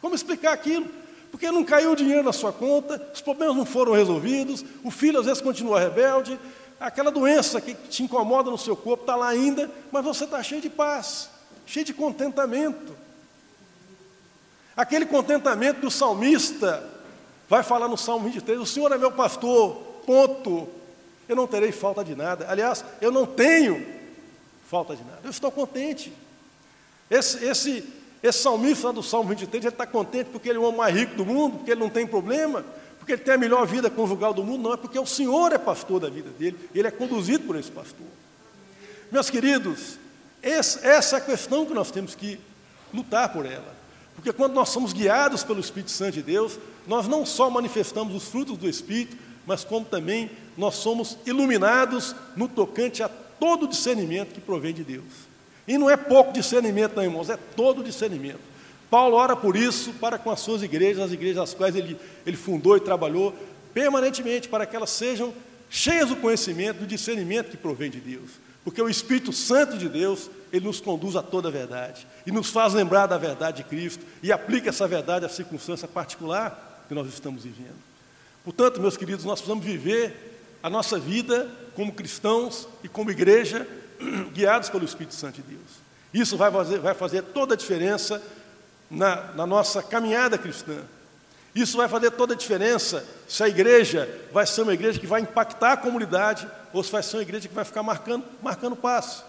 como 0.00 0.14
explicar 0.14 0.52
aquilo. 0.52 0.88
Porque 1.32 1.50
não 1.50 1.64
caiu 1.64 1.92
o 1.92 1.96
dinheiro 1.96 2.22
na 2.22 2.32
sua 2.32 2.52
conta, 2.52 3.02
os 3.12 3.22
problemas 3.22 3.56
não 3.56 3.64
foram 3.64 3.92
resolvidos, 3.92 4.62
o 4.84 4.90
filho 4.90 5.18
às 5.18 5.24
vezes 5.24 5.40
continua 5.40 5.80
rebelde, 5.80 6.38
aquela 6.78 7.10
doença 7.10 7.58
que 7.58 7.74
te 7.74 8.02
incomoda 8.02 8.50
no 8.50 8.58
seu 8.58 8.76
corpo 8.76 9.04
está 9.04 9.16
lá 9.16 9.28
ainda, 9.28 9.68
mas 9.90 10.04
você 10.04 10.24
está 10.24 10.42
cheio 10.42 10.60
de 10.60 10.68
paz, 10.68 11.30
cheio 11.66 11.86
de 11.86 11.94
contentamento. 11.94 12.94
Aquele 14.76 15.06
contentamento 15.06 15.80
que 15.80 15.86
o 15.86 15.90
salmista 15.90 16.86
vai 17.48 17.62
falar 17.62 17.88
no 17.88 17.96
Salmo 17.96 18.26
23: 18.26 18.60
O 18.60 18.66
Senhor 18.66 18.92
é 18.92 18.98
meu 18.98 19.12
pastor, 19.12 19.74
ponto. 20.06 20.68
Eu 21.28 21.36
não 21.36 21.46
terei 21.46 21.72
falta 21.72 22.04
de 22.04 22.14
nada. 22.14 22.46
Aliás, 22.48 22.84
eu 23.00 23.10
não 23.10 23.24
tenho 23.24 23.86
falta 24.68 24.94
de 24.94 25.02
nada. 25.02 25.20
Eu 25.24 25.30
estou 25.30 25.50
contente. 25.50 26.12
Esse, 27.10 27.44
esse, 27.44 28.01
esse 28.22 28.38
salmista 28.38 28.92
do 28.92 29.02
Salmo 29.02 29.30
23, 29.30 29.64
ele 29.64 29.74
está 29.74 29.87
contente 29.87 30.28
porque 30.30 30.48
ele 30.48 30.58
é 30.58 30.61
o 30.61 30.64
homem 30.64 30.78
mais 30.78 30.94
rico 30.94 31.16
do 31.16 31.26
mundo, 31.26 31.58
porque 31.58 31.72
ele 31.72 31.80
não 31.80 31.90
tem 31.90 32.06
problema, 32.06 32.64
porque 32.98 33.12
ele 33.12 33.22
tem 33.22 33.35
a 33.35 33.38
melhor 33.38 33.66
vida 33.66 33.90
conjugal 33.90 34.32
do 34.32 34.44
mundo, 34.44 34.62
não, 34.62 34.74
é 34.74 34.76
porque 34.76 34.98
o 34.98 35.06
Senhor 35.06 35.52
é 35.52 35.58
pastor 35.58 35.98
da 35.98 36.08
vida 36.08 36.30
dele, 36.30 36.56
ele 36.72 36.87
é 36.87 36.90
conduzido 36.90 37.44
por 37.44 37.56
esse 37.56 37.70
pastor. 37.70 38.06
Meus 39.11 39.28
queridos, 39.28 39.98
essa 40.40 41.16
é 41.16 41.18
a 41.18 41.20
questão 41.20 41.66
que 41.66 41.74
nós 41.74 41.90
temos 41.90 42.14
que 42.14 42.38
lutar 42.94 43.32
por 43.32 43.44
ela. 43.44 43.74
Porque 44.14 44.32
quando 44.32 44.52
nós 44.52 44.68
somos 44.68 44.92
guiados 44.92 45.42
pelo 45.42 45.61
Espírito 45.61 45.90
Santo 45.90 46.12
de 46.12 46.22
Deus, 46.22 46.58
nós 46.87 47.08
não 47.08 47.26
só 47.26 47.50
manifestamos 47.50 48.14
os 48.14 48.28
frutos 48.28 48.56
do 48.56 48.68
Espírito, 48.68 49.16
mas 49.46 49.64
como 49.64 49.85
também 49.85 50.30
nós 50.56 50.76
somos 50.76 51.18
iluminados 51.26 52.14
no 52.37 52.48
tocante 52.48 53.02
a 53.02 53.08
todo 53.08 53.66
discernimento 53.66 54.32
que 54.32 54.40
provém 54.40 54.72
de 54.72 54.85
Deus. 54.85 55.31
E 55.66 55.79
não 55.79 55.88
é 55.88 55.96
pouco 55.96 56.33
discernimento, 56.33 56.96
não, 56.96 57.03
irmãos, 57.03 57.31
é 57.31 57.37
todo 57.37 57.85
discernimento. 57.85 58.40
Paulo 58.90 59.16
ora 59.16 59.35
por 59.35 59.57
isso 59.57 59.92
para 59.94 60.18
com 60.18 60.31
as 60.31 60.40
suas 60.40 60.62
igrejas, 60.62 61.05
as 61.05 61.12
igrejas 61.12 61.42
às 61.42 61.55
quais 61.55 61.75
ele, 61.75 61.96
ele 62.27 62.37
fundou 62.37 62.77
e 62.77 62.81
trabalhou 62.81 63.35
permanentemente, 63.72 64.48
para 64.48 64.66
que 64.66 64.77
elas 64.77 64.90
sejam 64.90 65.33
cheias 65.70 66.11
do 66.11 66.16
conhecimento, 66.16 66.81
do 66.81 66.87
discernimento 66.87 67.51
que 67.51 67.57
provém 67.57 67.90
de 67.90 68.01
Deus. 68.01 68.31
Porque 68.64 68.81
o 68.81 68.88
Espírito 68.88 69.33
Santo 69.33 69.79
de 69.79 69.88
Deus, 69.88 70.31
ele 70.53 70.66
nos 70.66 70.81
conduz 70.81 71.16
a 71.16 71.22
toda 71.22 71.48
a 71.48 71.51
verdade 71.51 72.07
e 72.27 72.31
nos 72.31 72.51
faz 72.51 72.75
lembrar 72.75 73.07
da 73.07 73.18
verdade 73.18 73.59
de 73.59 73.64
Cristo 73.64 74.05
e 74.22 74.31
aplica 74.31 74.68
essa 74.68 74.87
verdade 74.87 75.25
à 75.25 75.29
circunstância 75.29 75.88
particular 75.88 76.85
que 76.87 76.94
nós 76.94 77.09
estamos 77.09 77.44
vivendo. 77.44 77.81
Portanto, 78.44 78.81
meus 78.81 78.96
queridos, 78.96 79.25
nós 79.25 79.40
precisamos 79.40 79.64
viver 79.64 80.33
a 80.62 80.70
nossa 80.70 80.98
vida 80.98 81.51
como 81.75 81.92
cristãos 81.92 82.68
e 82.85 82.88
como 82.88 83.11
igreja, 83.11 83.66
guiados 84.32 84.70
pelo 84.70 84.84
Espírito 84.84 85.14
Santo 85.14 85.36
de 85.36 85.42
Deus. 85.42 85.82
Isso 86.12 86.36
vai 86.36 86.50
fazer, 86.50 86.78
vai 86.78 86.94
fazer 86.94 87.22
toda 87.22 87.54
a 87.54 87.56
diferença 87.56 88.22
na, 88.90 89.32
na 89.32 89.46
nossa 89.46 89.82
caminhada 89.82 90.36
cristã. 90.36 90.82
Isso 91.54 91.76
vai 91.76 91.88
fazer 91.88 92.10
toda 92.12 92.34
a 92.34 92.36
diferença 92.36 93.04
se 93.28 93.42
a 93.42 93.48
igreja 93.48 94.08
vai 94.32 94.46
ser 94.46 94.62
uma 94.62 94.72
igreja 94.72 94.98
que 94.98 95.06
vai 95.06 95.20
impactar 95.20 95.72
a 95.72 95.76
comunidade 95.76 96.48
ou 96.72 96.82
se 96.82 96.90
vai 96.90 97.02
ser 97.02 97.16
uma 97.16 97.22
igreja 97.22 97.48
que 97.48 97.54
vai 97.54 97.64
ficar 97.64 97.82
marcando, 97.82 98.24
marcando 98.42 98.74
passo. 98.74 99.24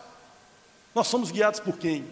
Nós 0.96 1.08
somos 1.08 1.32
guiados 1.32 1.60
por 1.60 1.78
quem? 1.78 2.06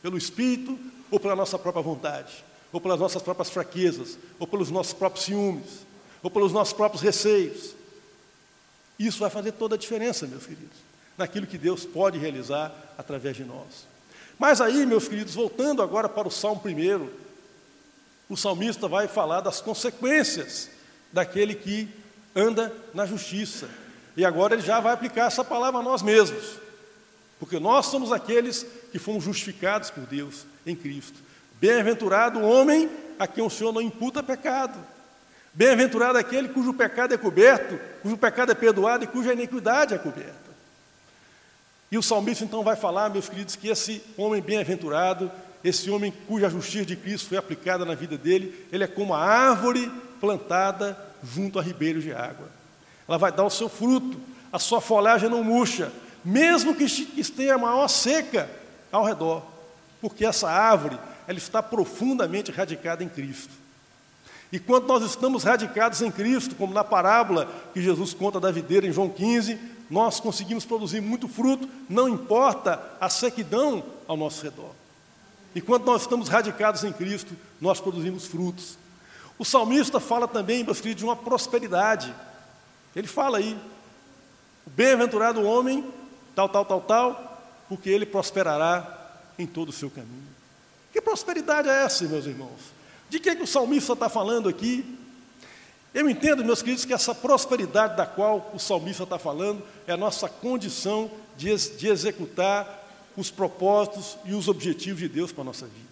Pelo 0.00 0.18
Espírito 0.18 0.78
ou 1.10 1.20
pela 1.20 1.36
nossa 1.36 1.58
própria 1.58 1.82
vontade? 1.82 2.44
Ou 2.72 2.80
pelas 2.80 2.98
nossas 2.98 3.22
próprias 3.22 3.50
fraquezas? 3.50 4.18
Ou 4.38 4.46
pelos 4.46 4.70
nossos 4.70 4.92
próprios 4.92 5.26
ciúmes? 5.26 5.86
Ou 6.22 6.30
pelos 6.30 6.52
nossos 6.52 6.72
próprios 6.72 7.02
receios? 7.02 7.74
Isso 8.98 9.18
vai 9.18 9.30
fazer 9.30 9.52
toda 9.52 9.74
a 9.74 9.78
diferença, 9.78 10.26
meus 10.26 10.44
queridos, 10.44 10.76
naquilo 11.16 11.46
que 11.46 11.58
Deus 11.58 11.84
pode 11.84 12.18
realizar 12.18 12.72
através 12.96 13.36
de 13.36 13.44
nós. 13.44 13.86
Mas 14.38 14.60
aí, 14.60 14.84
meus 14.86 15.06
queridos, 15.06 15.34
voltando 15.34 15.82
agora 15.82 16.08
para 16.08 16.28
o 16.28 16.30
Salmo 16.30 16.60
primeiro, 16.60 17.12
o 18.28 18.36
salmista 18.36 18.88
vai 18.88 19.06
falar 19.06 19.40
das 19.40 19.60
consequências 19.60 20.70
daquele 21.12 21.54
que 21.54 21.88
anda 22.34 22.74
na 22.94 23.06
justiça. 23.06 23.68
E 24.16 24.24
agora 24.24 24.54
ele 24.54 24.62
já 24.62 24.80
vai 24.80 24.92
aplicar 24.94 25.26
essa 25.26 25.44
palavra 25.44 25.80
a 25.80 25.82
nós 25.82 26.02
mesmos. 26.02 26.58
Porque 27.38 27.58
nós 27.58 27.86
somos 27.86 28.12
aqueles 28.12 28.66
que 28.90 28.98
fomos 28.98 29.24
justificados 29.24 29.90
por 29.90 30.04
Deus 30.04 30.46
em 30.64 30.74
Cristo. 30.74 31.18
Bem-aventurado 31.60 32.38
o 32.38 32.48
homem 32.48 32.90
a 33.18 33.26
quem 33.26 33.44
o 33.44 33.50
Senhor 33.50 33.72
não 33.72 33.82
imputa 33.82 34.22
pecado. 34.22 34.78
Bem-aventurado 35.52 36.16
aquele 36.16 36.48
cujo 36.48 36.72
pecado 36.72 37.12
é 37.12 37.18
coberto, 37.18 37.78
cujo 38.00 38.16
pecado 38.16 38.52
é 38.52 38.54
perdoado 38.54 39.04
e 39.04 39.06
cuja 39.06 39.32
iniquidade 39.32 39.92
é 39.92 39.98
coberta. 39.98 40.51
E 41.92 41.96
o 41.96 42.02
salmista 42.02 42.44
então 42.44 42.64
vai 42.64 42.74
falar, 42.74 43.08
meus 43.10 43.28
queridos, 43.28 43.54
que 43.54 43.68
esse 43.68 44.02
homem 44.16 44.42
bem-aventurado, 44.42 45.30
esse 45.62 45.88
homem 45.90 46.12
cuja 46.26 46.50
justiça 46.50 46.86
de 46.86 46.96
Cristo 46.96 47.28
foi 47.28 47.38
aplicada 47.38 47.84
na 47.84 47.94
vida 47.94 48.18
dele, 48.18 48.66
ele 48.72 48.82
é 48.82 48.88
como 48.88 49.14
a 49.14 49.22
árvore 49.22 49.88
plantada 50.20 50.98
junto 51.22 51.60
a 51.60 51.62
ribeiros 51.62 52.02
de 52.02 52.12
água 52.12 52.62
ela 53.12 53.18
vai 53.18 53.30
dar 53.30 53.44
o 53.44 53.50
seu 53.50 53.68
fruto, 53.68 54.18
a 54.52 54.58
sua 54.58 54.80
folhagem 54.80 55.28
não 55.28 55.42
murcha, 55.42 55.92
mesmo 56.24 56.74
que 56.74 56.84
esteja 56.84 57.56
a 57.56 57.58
maior 57.58 57.88
seca 57.88 58.48
ao 58.90 59.04
redor, 59.04 59.42
porque 60.00 60.24
essa 60.24 60.48
árvore 60.48 60.98
ela 61.26 61.38
está 61.38 61.62
profundamente 61.62 62.50
radicada 62.50 63.02
em 63.02 63.08
Cristo. 63.08 63.52
E 64.50 64.58
quando 64.58 64.86
nós 64.86 65.02
estamos 65.02 65.44
radicados 65.44 66.02
em 66.02 66.10
Cristo, 66.10 66.54
como 66.54 66.74
na 66.74 66.84
parábola 66.84 67.48
que 67.72 67.82
Jesus 67.82 68.12
conta 68.12 68.38
da 68.38 68.50
videira 68.50 68.86
em 68.86 68.92
João 68.92 69.08
15, 69.08 69.58
nós 69.90 70.20
conseguimos 70.20 70.64
produzir 70.64 71.00
muito 71.00 71.28
fruto, 71.28 71.68
não 71.88 72.08
importa 72.08 72.82
a 73.00 73.08
sequidão 73.08 73.84
ao 74.06 74.16
nosso 74.16 74.42
redor. 74.42 74.70
E 75.54 75.60
quando 75.60 75.84
nós 75.84 76.02
estamos 76.02 76.28
radicados 76.28 76.82
em 76.84 76.92
Cristo, 76.92 77.36
nós 77.60 77.80
produzimos 77.80 78.26
frutos. 78.26 78.78
O 79.38 79.44
salmista 79.44 80.00
fala 80.00 80.26
também, 80.26 80.64
meus 80.64 80.80
queridos, 80.80 81.00
de 81.00 81.04
uma 81.04 81.16
prosperidade. 81.16 82.14
Ele 82.94 83.06
fala 83.06 83.38
aí, 83.38 83.58
bem-aventurado 84.66 85.40
o 85.40 85.44
homem, 85.44 85.84
tal, 86.34 86.48
tal, 86.48 86.64
tal, 86.64 86.80
tal, 86.80 87.42
porque 87.68 87.90
ele 87.90 88.06
prosperará 88.06 89.18
em 89.38 89.46
todo 89.46 89.68
o 89.68 89.72
seu 89.72 89.90
caminho. 89.90 90.32
Que 90.92 91.00
prosperidade 91.00 91.68
é 91.68 91.84
essa, 91.84 92.04
meus 92.04 92.26
irmãos? 92.26 92.60
De 93.08 93.18
que, 93.18 93.30
é 93.30 93.36
que 93.36 93.42
o 93.42 93.46
salmista 93.46 93.92
está 93.92 94.08
falando 94.08 94.48
aqui? 94.48 94.98
Eu 95.94 96.08
entendo, 96.08 96.44
meus 96.44 96.62
queridos, 96.62 96.84
que 96.84 96.92
essa 96.92 97.14
prosperidade 97.14 97.96
da 97.96 98.06
qual 98.06 98.50
o 98.54 98.58
salmista 98.58 99.02
está 99.02 99.18
falando 99.18 99.62
é 99.86 99.92
a 99.92 99.96
nossa 99.96 100.28
condição 100.28 101.10
de, 101.36 101.54
de 101.76 101.88
executar 101.88 102.80
os 103.16 103.30
propósitos 103.30 104.16
e 104.24 104.34
os 104.34 104.48
objetivos 104.48 105.00
de 105.00 105.08
Deus 105.08 105.32
para 105.32 105.42
a 105.42 105.44
nossa 105.44 105.66
vida. 105.66 105.82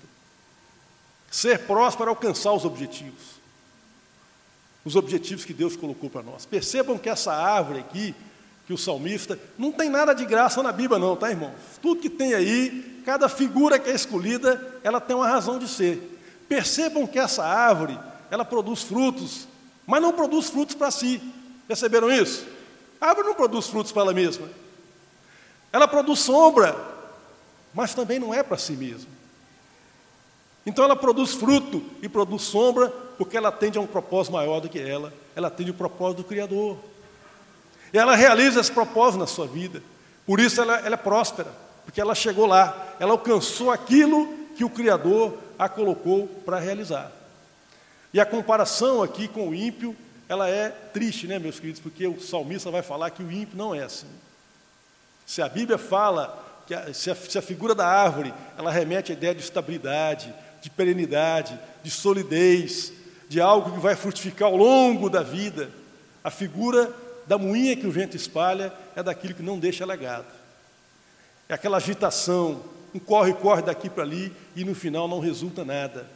Ser 1.31 1.61
próspero 1.61 2.09
é 2.09 2.11
alcançar 2.11 2.53
os 2.53 2.65
objetivos 2.65 3.41
os 4.85 4.97
objetivos 4.97 5.45
que 5.45 5.53
Deus 5.53 5.77
colocou 5.77 6.09
para 6.09 6.23
nós. 6.23 6.47
Percebam 6.47 6.97
que 6.97 7.09
essa 7.09 7.33
árvore 7.33 7.81
aqui, 7.81 8.15
que 8.67 8.73
o 8.73 8.79
salmista, 8.79 9.39
não 9.59 9.73
tem 9.73 9.91
nada 9.91 10.15
de 10.15 10.25
graça 10.25 10.63
na 10.63 10.73
Bíblia, 10.73 10.99
não, 10.99 11.17
tá, 11.17 11.31
irmãos? 11.31 11.55
Tudo 11.83 12.01
que 12.01 12.09
tem 12.09 12.35
aí, 12.35 13.03
cada 13.05 13.29
figura 13.29 13.79
que 13.79 13.91
é 13.91 13.95
escolhida, 13.95 14.79
ela 14.83 15.01
tem 15.01 15.15
uma 15.15 15.29
razão 15.29 15.59
de 15.59 15.69
ser. 15.69 16.19
Percebam 16.49 17.07
que 17.07 17.19
essa 17.19 17.45
árvore, 17.45 17.99
ela 18.31 18.45
produz 18.45 18.83
frutos, 18.83 19.47
mas 19.91 20.01
não 20.01 20.13
produz 20.13 20.49
frutos 20.49 20.77
para 20.77 20.89
si. 20.89 21.21
Perceberam 21.67 22.13
isso? 22.13 22.47
A 23.01 23.09
árvore 23.09 23.27
não 23.27 23.35
produz 23.35 23.67
frutos 23.67 23.91
para 23.91 24.03
ela 24.03 24.15
mesma. 24.15 24.49
Ela 25.73 25.89
produz 25.89 26.21
sombra, 26.21 26.77
mas 27.75 27.93
também 27.93 28.21
não 28.21 28.33
é 28.33 28.41
para 28.41 28.57
si 28.57 28.75
mesma. 28.75 29.11
Então 30.65 30.85
ela 30.85 30.95
produz 30.95 31.35
fruto 31.35 31.83
e 32.01 32.09
produz 32.09 32.43
sombra 32.43 32.89
porque 33.19 33.37
ela 33.37 33.49
atende 33.49 33.79
a 33.79 33.81
um 33.81 33.87
propósito 33.87 34.33
maior 34.33 34.61
do 34.61 34.69
que 34.69 34.79
ela, 34.79 35.13
ela 35.35 35.49
atende 35.49 35.73
o 35.73 35.75
propósito 35.75 36.19
do 36.19 36.25
Criador. 36.25 36.79
E 37.93 37.99
ela 37.99 38.15
realiza 38.15 38.61
esse 38.61 38.71
propósito 38.71 39.19
na 39.19 39.27
sua 39.27 39.49
vida. 39.49 39.83
Por 40.25 40.39
isso 40.39 40.61
ela, 40.63 40.79
ela 40.79 40.95
é 40.95 40.97
próspera, 40.97 41.51
porque 41.85 42.01
ela 42.01 42.15
chegou 42.15 42.47
lá, 42.47 42.95
ela 43.01 43.11
alcançou 43.11 43.73
aquilo 43.73 44.29
que 44.55 44.65
o 44.65 44.71
Criador 44.71 45.37
a 45.59 45.69
colocou 45.69 46.29
para 46.45 46.61
realizar. 46.61 47.11
E 48.13 48.21
a 48.21 48.27
comparação 48.27 49.03
aqui 49.03 49.29
com 49.29 49.49
o 49.49 49.55
ímpio, 49.55 49.97
ela 50.29 50.49
é 50.49 50.69
triste, 50.69 51.27
né, 51.27 51.39
meus 51.39 51.61
queridos, 51.61 51.81
porque 51.81 52.07
o 52.07 52.21
salmista 52.21 52.71
vai 52.71 52.83
falar 52.83 53.11
que 53.11 53.23
o 53.23 53.31
ímpio 53.31 53.57
não 53.57 53.75
é 53.75 53.83
assim. 53.83 54.09
Se 55.27 55.41
a 55.41 55.49
Bíblia 55.49 55.79
fala 55.79 56.63
que 56.67 56.75
a, 56.75 56.93
se, 56.93 57.11
a, 57.11 57.15
se 57.15 57.39
a 57.39 57.43
figura 57.43 57.75
da 57.75 57.87
árvore, 57.87 58.35
ela 58.59 58.71
remete 58.71 59.13
à 59.13 59.15
ideia 59.15 59.35
de 59.35 59.43
estabilidade, 59.43 60.35
de 60.61 60.71
perenidade, 60.71 61.59
de 61.83 61.91
solidez, 61.91 62.93
de 63.29 63.41
algo 63.41 63.73
que 63.73 63.79
vai 63.79 63.95
frutificar 63.95 64.49
ao 64.49 64.57
longo 64.57 65.09
da 65.09 65.23
vida. 65.23 65.71
A 66.23 66.31
figura 66.31 66.93
da 67.27 67.39
moinha 67.39 67.77
que 67.77 67.87
o 67.87 67.93
vento 67.93 68.17
espalha 68.17 68.73
é 68.97 69.03
daquilo 69.03 69.35
que 69.35 69.43
não 69.43 69.59
deixa 69.59 69.87
legado. 69.87 70.27
É 71.49 71.55
aquela 71.55 71.77
agitação, 71.77 72.63
um 72.95 72.99
corre-corre 72.99 73.63
daqui 73.63 73.89
para 73.89 74.03
ali 74.03 74.33
e 74.57 74.65
no 74.65 74.75
final 74.75 75.07
não 75.07 75.21
resulta 75.21 75.65
nada. 75.65 76.07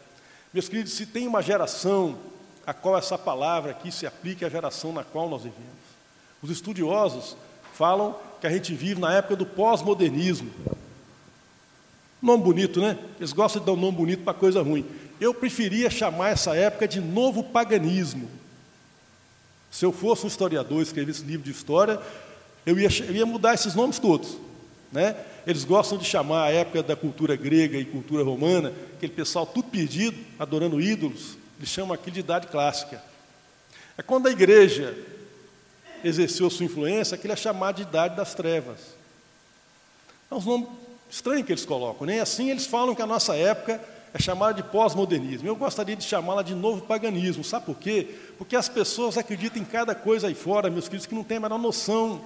Meus 0.54 0.68
queridos, 0.68 0.92
se 0.92 1.04
tem 1.04 1.26
uma 1.26 1.42
geração 1.42 2.16
a 2.64 2.72
qual 2.72 2.96
essa 2.96 3.18
palavra 3.18 3.72
aqui 3.72 3.90
se 3.90 4.06
aplica, 4.06 4.46
é 4.46 4.48
a 4.48 4.50
geração 4.50 4.92
na 4.92 5.02
qual 5.02 5.28
nós 5.28 5.42
vivemos. 5.42 5.66
Os 6.40 6.48
estudiosos 6.48 7.36
falam 7.72 8.14
que 8.40 8.46
a 8.46 8.50
gente 8.50 8.72
vive 8.72 9.00
na 9.00 9.12
época 9.12 9.34
do 9.34 9.44
pós-modernismo. 9.44 10.48
Nome 12.22 12.44
bonito, 12.44 12.80
né? 12.80 12.96
Eles 13.18 13.32
gostam 13.32 13.58
de 13.58 13.66
dar 13.66 13.72
um 13.72 13.76
nome 13.76 13.96
bonito 13.96 14.22
para 14.22 14.32
coisa 14.32 14.62
ruim. 14.62 14.86
Eu 15.20 15.34
preferia 15.34 15.90
chamar 15.90 16.30
essa 16.30 16.54
época 16.54 16.86
de 16.86 17.00
novo 17.00 17.42
paganismo. 17.42 18.30
Se 19.72 19.84
eu 19.84 19.90
fosse 19.90 20.24
um 20.24 20.28
historiador, 20.28 20.80
escrevesse 20.80 21.24
livro 21.24 21.42
de 21.42 21.50
história, 21.50 22.00
eu 22.64 22.78
ia, 22.78 22.88
eu 23.08 23.16
ia 23.16 23.26
mudar 23.26 23.54
esses 23.54 23.74
nomes 23.74 23.98
todos. 23.98 24.38
Né? 24.94 25.16
Eles 25.44 25.64
gostam 25.64 25.98
de 25.98 26.04
chamar 26.04 26.44
a 26.44 26.50
época 26.50 26.80
da 26.80 26.94
cultura 26.94 27.34
grega 27.34 27.76
e 27.76 27.84
cultura 27.84 28.22
romana, 28.22 28.72
aquele 28.96 29.12
pessoal 29.12 29.44
tudo 29.44 29.68
perdido, 29.68 30.16
adorando 30.38 30.80
ídolos, 30.80 31.36
eles 31.58 31.68
chamam 31.68 31.92
aquilo 31.92 32.14
de 32.14 32.20
idade 32.20 32.46
clássica. 32.46 33.02
É 33.98 34.02
quando 34.02 34.28
a 34.28 34.30
igreja 34.30 34.96
exerceu 36.04 36.48
sua 36.48 36.66
influência, 36.66 37.16
aquilo 37.16 37.32
é 37.32 37.36
chamado 37.36 37.76
de 37.76 37.82
idade 37.82 38.14
das 38.14 38.34
trevas. 38.34 38.78
É 40.30 40.34
um 40.36 40.40
nome 40.40 40.68
estranho 41.10 41.42
que 41.44 41.50
eles 41.50 41.64
colocam, 41.64 42.06
nem 42.06 42.16
né? 42.16 42.22
assim 42.22 42.50
eles 42.50 42.64
falam 42.64 42.94
que 42.94 43.02
a 43.02 43.06
nossa 43.06 43.34
época 43.34 43.80
é 44.12 44.18
chamada 44.20 44.54
de 44.54 44.62
pós-modernismo. 44.62 45.48
Eu 45.48 45.56
gostaria 45.56 45.96
de 45.96 46.04
chamá-la 46.04 46.42
de 46.42 46.54
novo 46.54 46.82
paganismo. 46.82 47.42
Sabe 47.42 47.66
por 47.66 47.76
quê? 47.78 48.14
Porque 48.38 48.54
as 48.54 48.68
pessoas 48.68 49.18
acreditam 49.18 49.60
em 49.60 49.64
cada 49.64 49.92
coisa 49.92 50.28
aí 50.28 50.36
fora, 50.36 50.70
meus 50.70 50.84
queridos, 50.84 51.06
que 51.06 51.16
não 51.16 51.24
tem 51.24 51.38
a 51.38 51.40
menor 51.40 51.58
noção. 51.58 52.20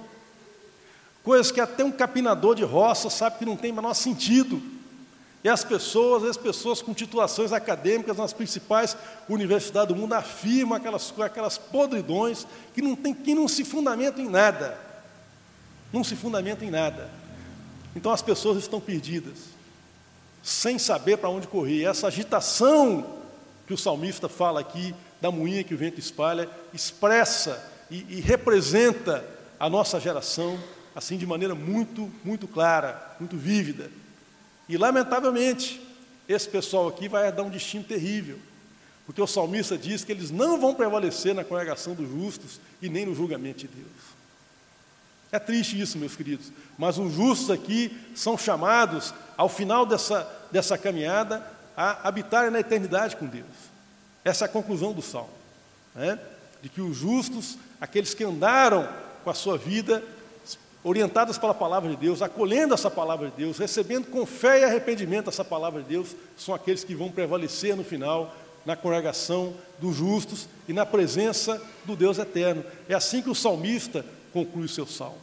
Coisas 1.23 1.51
que 1.51 1.59
até 1.59 1.83
um 1.83 1.91
capinador 1.91 2.55
de 2.55 2.63
roça 2.63 3.09
sabe 3.09 3.39
que 3.39 3.45
não 3.45 3.57
tem 3.57 3.71
o 3.71 3.75
menor 3.75 3.93
sentido. 3.93 4.61
E 5.43 5.47
as 5.47 5.63
pessoas, 5.63 6.23
as 6.23 6.37
pessoas 6.37 6.81
com 6.81 6.93
titulações 6.93 7.53
acadêmicas 7.53 8.17
nas 8.17 8.33
principais 8.33 8.97
universidades 9.27 9.93
do 9.93 9.99
mundo 9.99 10.13
afirmam 10.13 10.77
aquelas, 10.77 11.13
aquelas 11.19 11.57
podridões 11.57 12.45
que 12.73 12.81
não, 12.81 12.95
tem, 12.95 13.13
que 13.13 13.33
não 13.33 13.47
se 13.47 13.63
fundamentam 13.63 14.23
em 14.23 14.29
nada. 14.29 14.77
Não 15.93 16.03
se 16.03 16.15
fundamentam 16.15 16.67
em 16.67 16.71
nada. 16.71 17.09
Então 17.95 18.11
as 18.11 18.21
pessoas 18.21 18.57
estão 18.57 18.81
perdidas 18.81 19.59
sem 20.43 20.77
saber 20.77 21.17
para 21.17 21.29
onde 21.29 21.47
correr. 21.47 21.83
Essa 21.83 22.07
agitação 22.07 23.17
que 23.65 23.73
o 23.73 23.77
salmista 23.77 24.27
fala 24.27 24.59
aqui, 24.59 24.95
da 25.21 25.31
moinha 25.31 25.63
que 25.63 25.73
o 25.73 25.77
vento 25.77 25.99
espalha, 25.99 26.49
expressa 26.73 27.63
e, 27.89 28.05
e 28.09 28.21
representa 28.21 29.25
a 29.59 29.69
nossa 29.69 29.99
geração, 29.99 30.57
assim, 30.95 31.17
de 31.17 31.25
maneira 31.25 31.55
muito, 31.55 32.11
muito 32.23 32.47
clara, 32.47 33.15
muito 33.19 33.37
vívida. 33.37 33.91
E, 34.67 34.77
lamentavelmente, 34.77 35.81
esse 36.27 36.47
pessoal 36.47 36.87
aqui 36.87 37.07
vai 37.07 37.31
dar 37.31 37.43
um 37.43 37.49
destino 37.49 37.83
terrível, 37.83 38.37
porque 39.05 39.21
o 39.21 39.27
salmista 39.27 39.77
diz 39.77 40.03
que 40.03 40.11
eles 40.11 40.29
não 40.29 40.59
vão 40.59 40.75
prevalecer 40.75 41.33
na 41.33 41.43
congregação 41.43 41.95
dos 41.95 42.07
justos 42.07 42.59
e 42.81 42.87
nem 42.87 43.05
no 43.05 43.15
julgamento 43.15 43.59
de 43.59 43.67
Deus. 43.67 44.19
É 45.31 45.39
triste 45.39 45.79
isso, 45.79 45.97
meus 45.97 46.15
queridos, 46.15 46.51
mas 46.77 46.97
os 46.97 47.13
justos 47.13 47.49
aqui 47.49 47.95
são 48.15 48.37
chamados, 48.37 49.13
ao 49.37 49.49
final 49.49 49.85
dessa, 49.85 50.27
dessa 50.51 50.77
caminhada, 50.77 51.45
a 51.77 52.07
habitarem 52.07 52.51
na 52.51 52.59
eternidade 52.59 53.15
com 53.15 53.25
Deus. 53.25 53.45
Essa 54.23 54.45
é 54.45 54.47
a 54.47 54.51
conclusão 54.51 54.91
do 54.91 55.01
salmo. 55.01 55.29
Né? 55.95 56.19
De 56.61 56.69
que 56.69 56.81
os 56.81 56.97
justos, 56.97 57.57
aqueles 57.79 58.13
que 58.13 58.23
andaram 58.23 58.87
com 59.23 59.29
a 59.29 59.33
sua 59.33 59.57
vida 59.57 60.03
orientadas 60.83 61.37
pela 61.37 61.53
palavra 61.53 61.89
de 61.89 61.95
Deus, 61.97 62.21
acolhendo 62.21 62.73
essa 62.73 62.89
palavra 62.89 63.29
de 63.29 63.35
Deus, 63.35 63.57
recebendo 63.57 64.07
com 64.07 64.25
fé 64.25 64.61
e 64.61 64.63
arrependimento 64.63 65.29
essa 65.29 65.43
palavra 65.43 65.81
de 65.81 65.89
Deus, 65.89 66.15
são 66.37 66.55
aqueles 66.55 66.83
que 66.83 66.95
vão 66.95 67.11
prevalecer 67.11 67.75
no 67.75 67.83
final 67.83 68.35
na 68.65 68.75
congregação 68.75 69.53
dos 69.79 69.95
justos 69.95 70.47
e 70.67 70.73
na 70.73 70.85
presença 70.85 71.61
do 71.85 71.95
Deus 71.95 72.17
eterno. 72.17 72.63
É 72.87 72.93
assim 72.93 73.21
que 73.21 73.29
o 73.29 73.35
salmista 73.35 74.05
conclui 74.31 74.65
o 74.65 74.69
seu 74.69 74.85
salmo. 74.85 75.17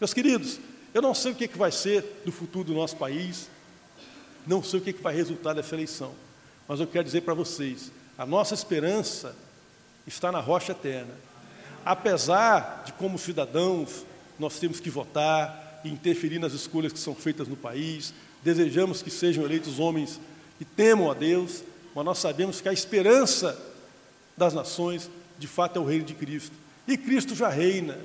Meus 0.00 0.14
queridos, 0.14 0.58
eu 0.94 1.02
não 1.02 1.14
sei 1.14 1.32
o 1.32 1.34
que, 1.34 1.48
que 1.48 1.58
vai 1.58 1.70
ser 1.70 2.22
do 2.24 2.32
futuro 2.32 2.64
do 2.64 2.74
nosso 2.74 2.96
país, 2.96 3.48
não 4.46 4.62
sei 4.62 4.80
o 4.80 4.82
que, 4.82 4.92
que 4.92 5.02
vai 5.02 5.14
resultar 5.14 5.52
dessa 5.52 5.74
eleição, 5.74 6.12
mas 6.66 6.80
eu 6.80 6.86
quero 6.86 7.04
dizer 7.04 7.22
para 7.22 7.34
vocês: 7.34 7.92
a 8.16 8.24
nossa 8.24 8.54
esperança 8.54 9.36
está 10.06 10.32
na 10.32 10.40
rocha 10.40 10.72
eterna. 10.72 11.14
Apesar 11.84 12.82
de, 12.84 12.92
como 12.92 13.18
cidadãos, 13.18 14.04
nós 14.40 14.58
temos 14.58 14.80
que 14.80 14.90
votar 14.90 15.80
e 15.84 15.88
interferir 15.88 16.38
nas 16.38 16.52
escolhas 16.52 16.92
que 16.92 16.98
são 16.98 17.14
feitas 17.14 17.46
no 17.46 17.56
país, 17.56 18.12
desejamos 18.42 19.02
que 19.02 19.10
sejam 19.10 19.44
eleitos 19.44 19.78
homens 19.78 20.20
que 20.58 20.64
temam 20.64 21.10
a 21.10 21.14
Deus, 21.14 21.62
mas 21.94 22.04
nós 22.04 22.18
sabemos 22.18 22.60
que 22.60 22.68
a 22.68 22.72
esperança 22.72 23.58
das 24.36 24.54
nações, 24.54 25.10
de 25.38 25.46
fato, 25.46 25.78
é 25.78 25.80
o 25.80 25.84
reino 25.84 26.04
de 26.04 26.14
Cristo. 26.14 26.52
E 26.88 26.96
Cristo 26.96 27.34
já 27.34 27.48
reina, 27.48 27.98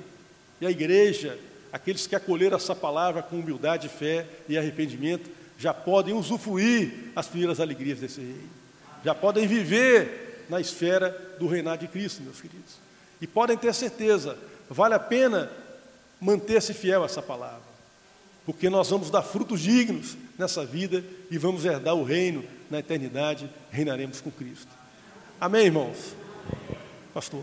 e 0.60 0.66
a 0.66 0.70
igreja, 0.70 1.38
aqueles 1.72 2.06
que 2.06 2.14
acolheram 2.14 2.56
essa 2.56 2.74
palavra 2.74 3.22
com 3.22 3.38
humildade, 3.38 3.88
fé 3.88 4.26
e 4.48 4.56
arrependimento, 4.56 5.30
já 5.58 5.72
podem 5.72 6.14
usufruir 6.14 7.10
as 7.14 7.26
primeiras 7.26 7.60
alegrias 7.60 7.98
desse 7.98 8.20
reino. 8.20 8.50
Já 9.04 9.14
podem 9.14 9.46
viver 9.46 10.46
na 10.48 10.60
esfera 10.60 11.36
do 11.38 11.46
reinado 11.46 11.80
de 11.80 11.88
Cristo, 11.88 12.22
meus 12.22 12.40
queridos. 12.40 12.74
E 13.20 13.26
podem 13.26 13.56
ter 13.56 13.72
certeza, 13.74 14.36
vale 14.68 14.94
a 14.94 14.98
pena 14.98 15.50
manter-se 16.20 16.72
fiel 16.72 17.02
a 17.02 17.06
essa 17.06 17.22
palavra, 17.22 17.66
porque 18.44 18.70
nós 18.70 18.88
vamos 18.88 19.10
dar 19.10 19.22
frutos 19.22 19.60
dignos 19.60 20.16
nessa 20.38 20.64
vida 20.64 21.04
e 21.30 21.38
vamos 21.38 21.64
herdar 21.64 21.94
o 21.94 22.04
reino 22.04 22.44
na 22.70 22.78
eternidade, 22.78 23.50
reinaremos 23.70 24.20
com 24.20 24.30
Cristo. 24.30 24.70
Amém, 25.40 25.66
irmãos? 25.66 26.14
Pastor. 27.12 27.42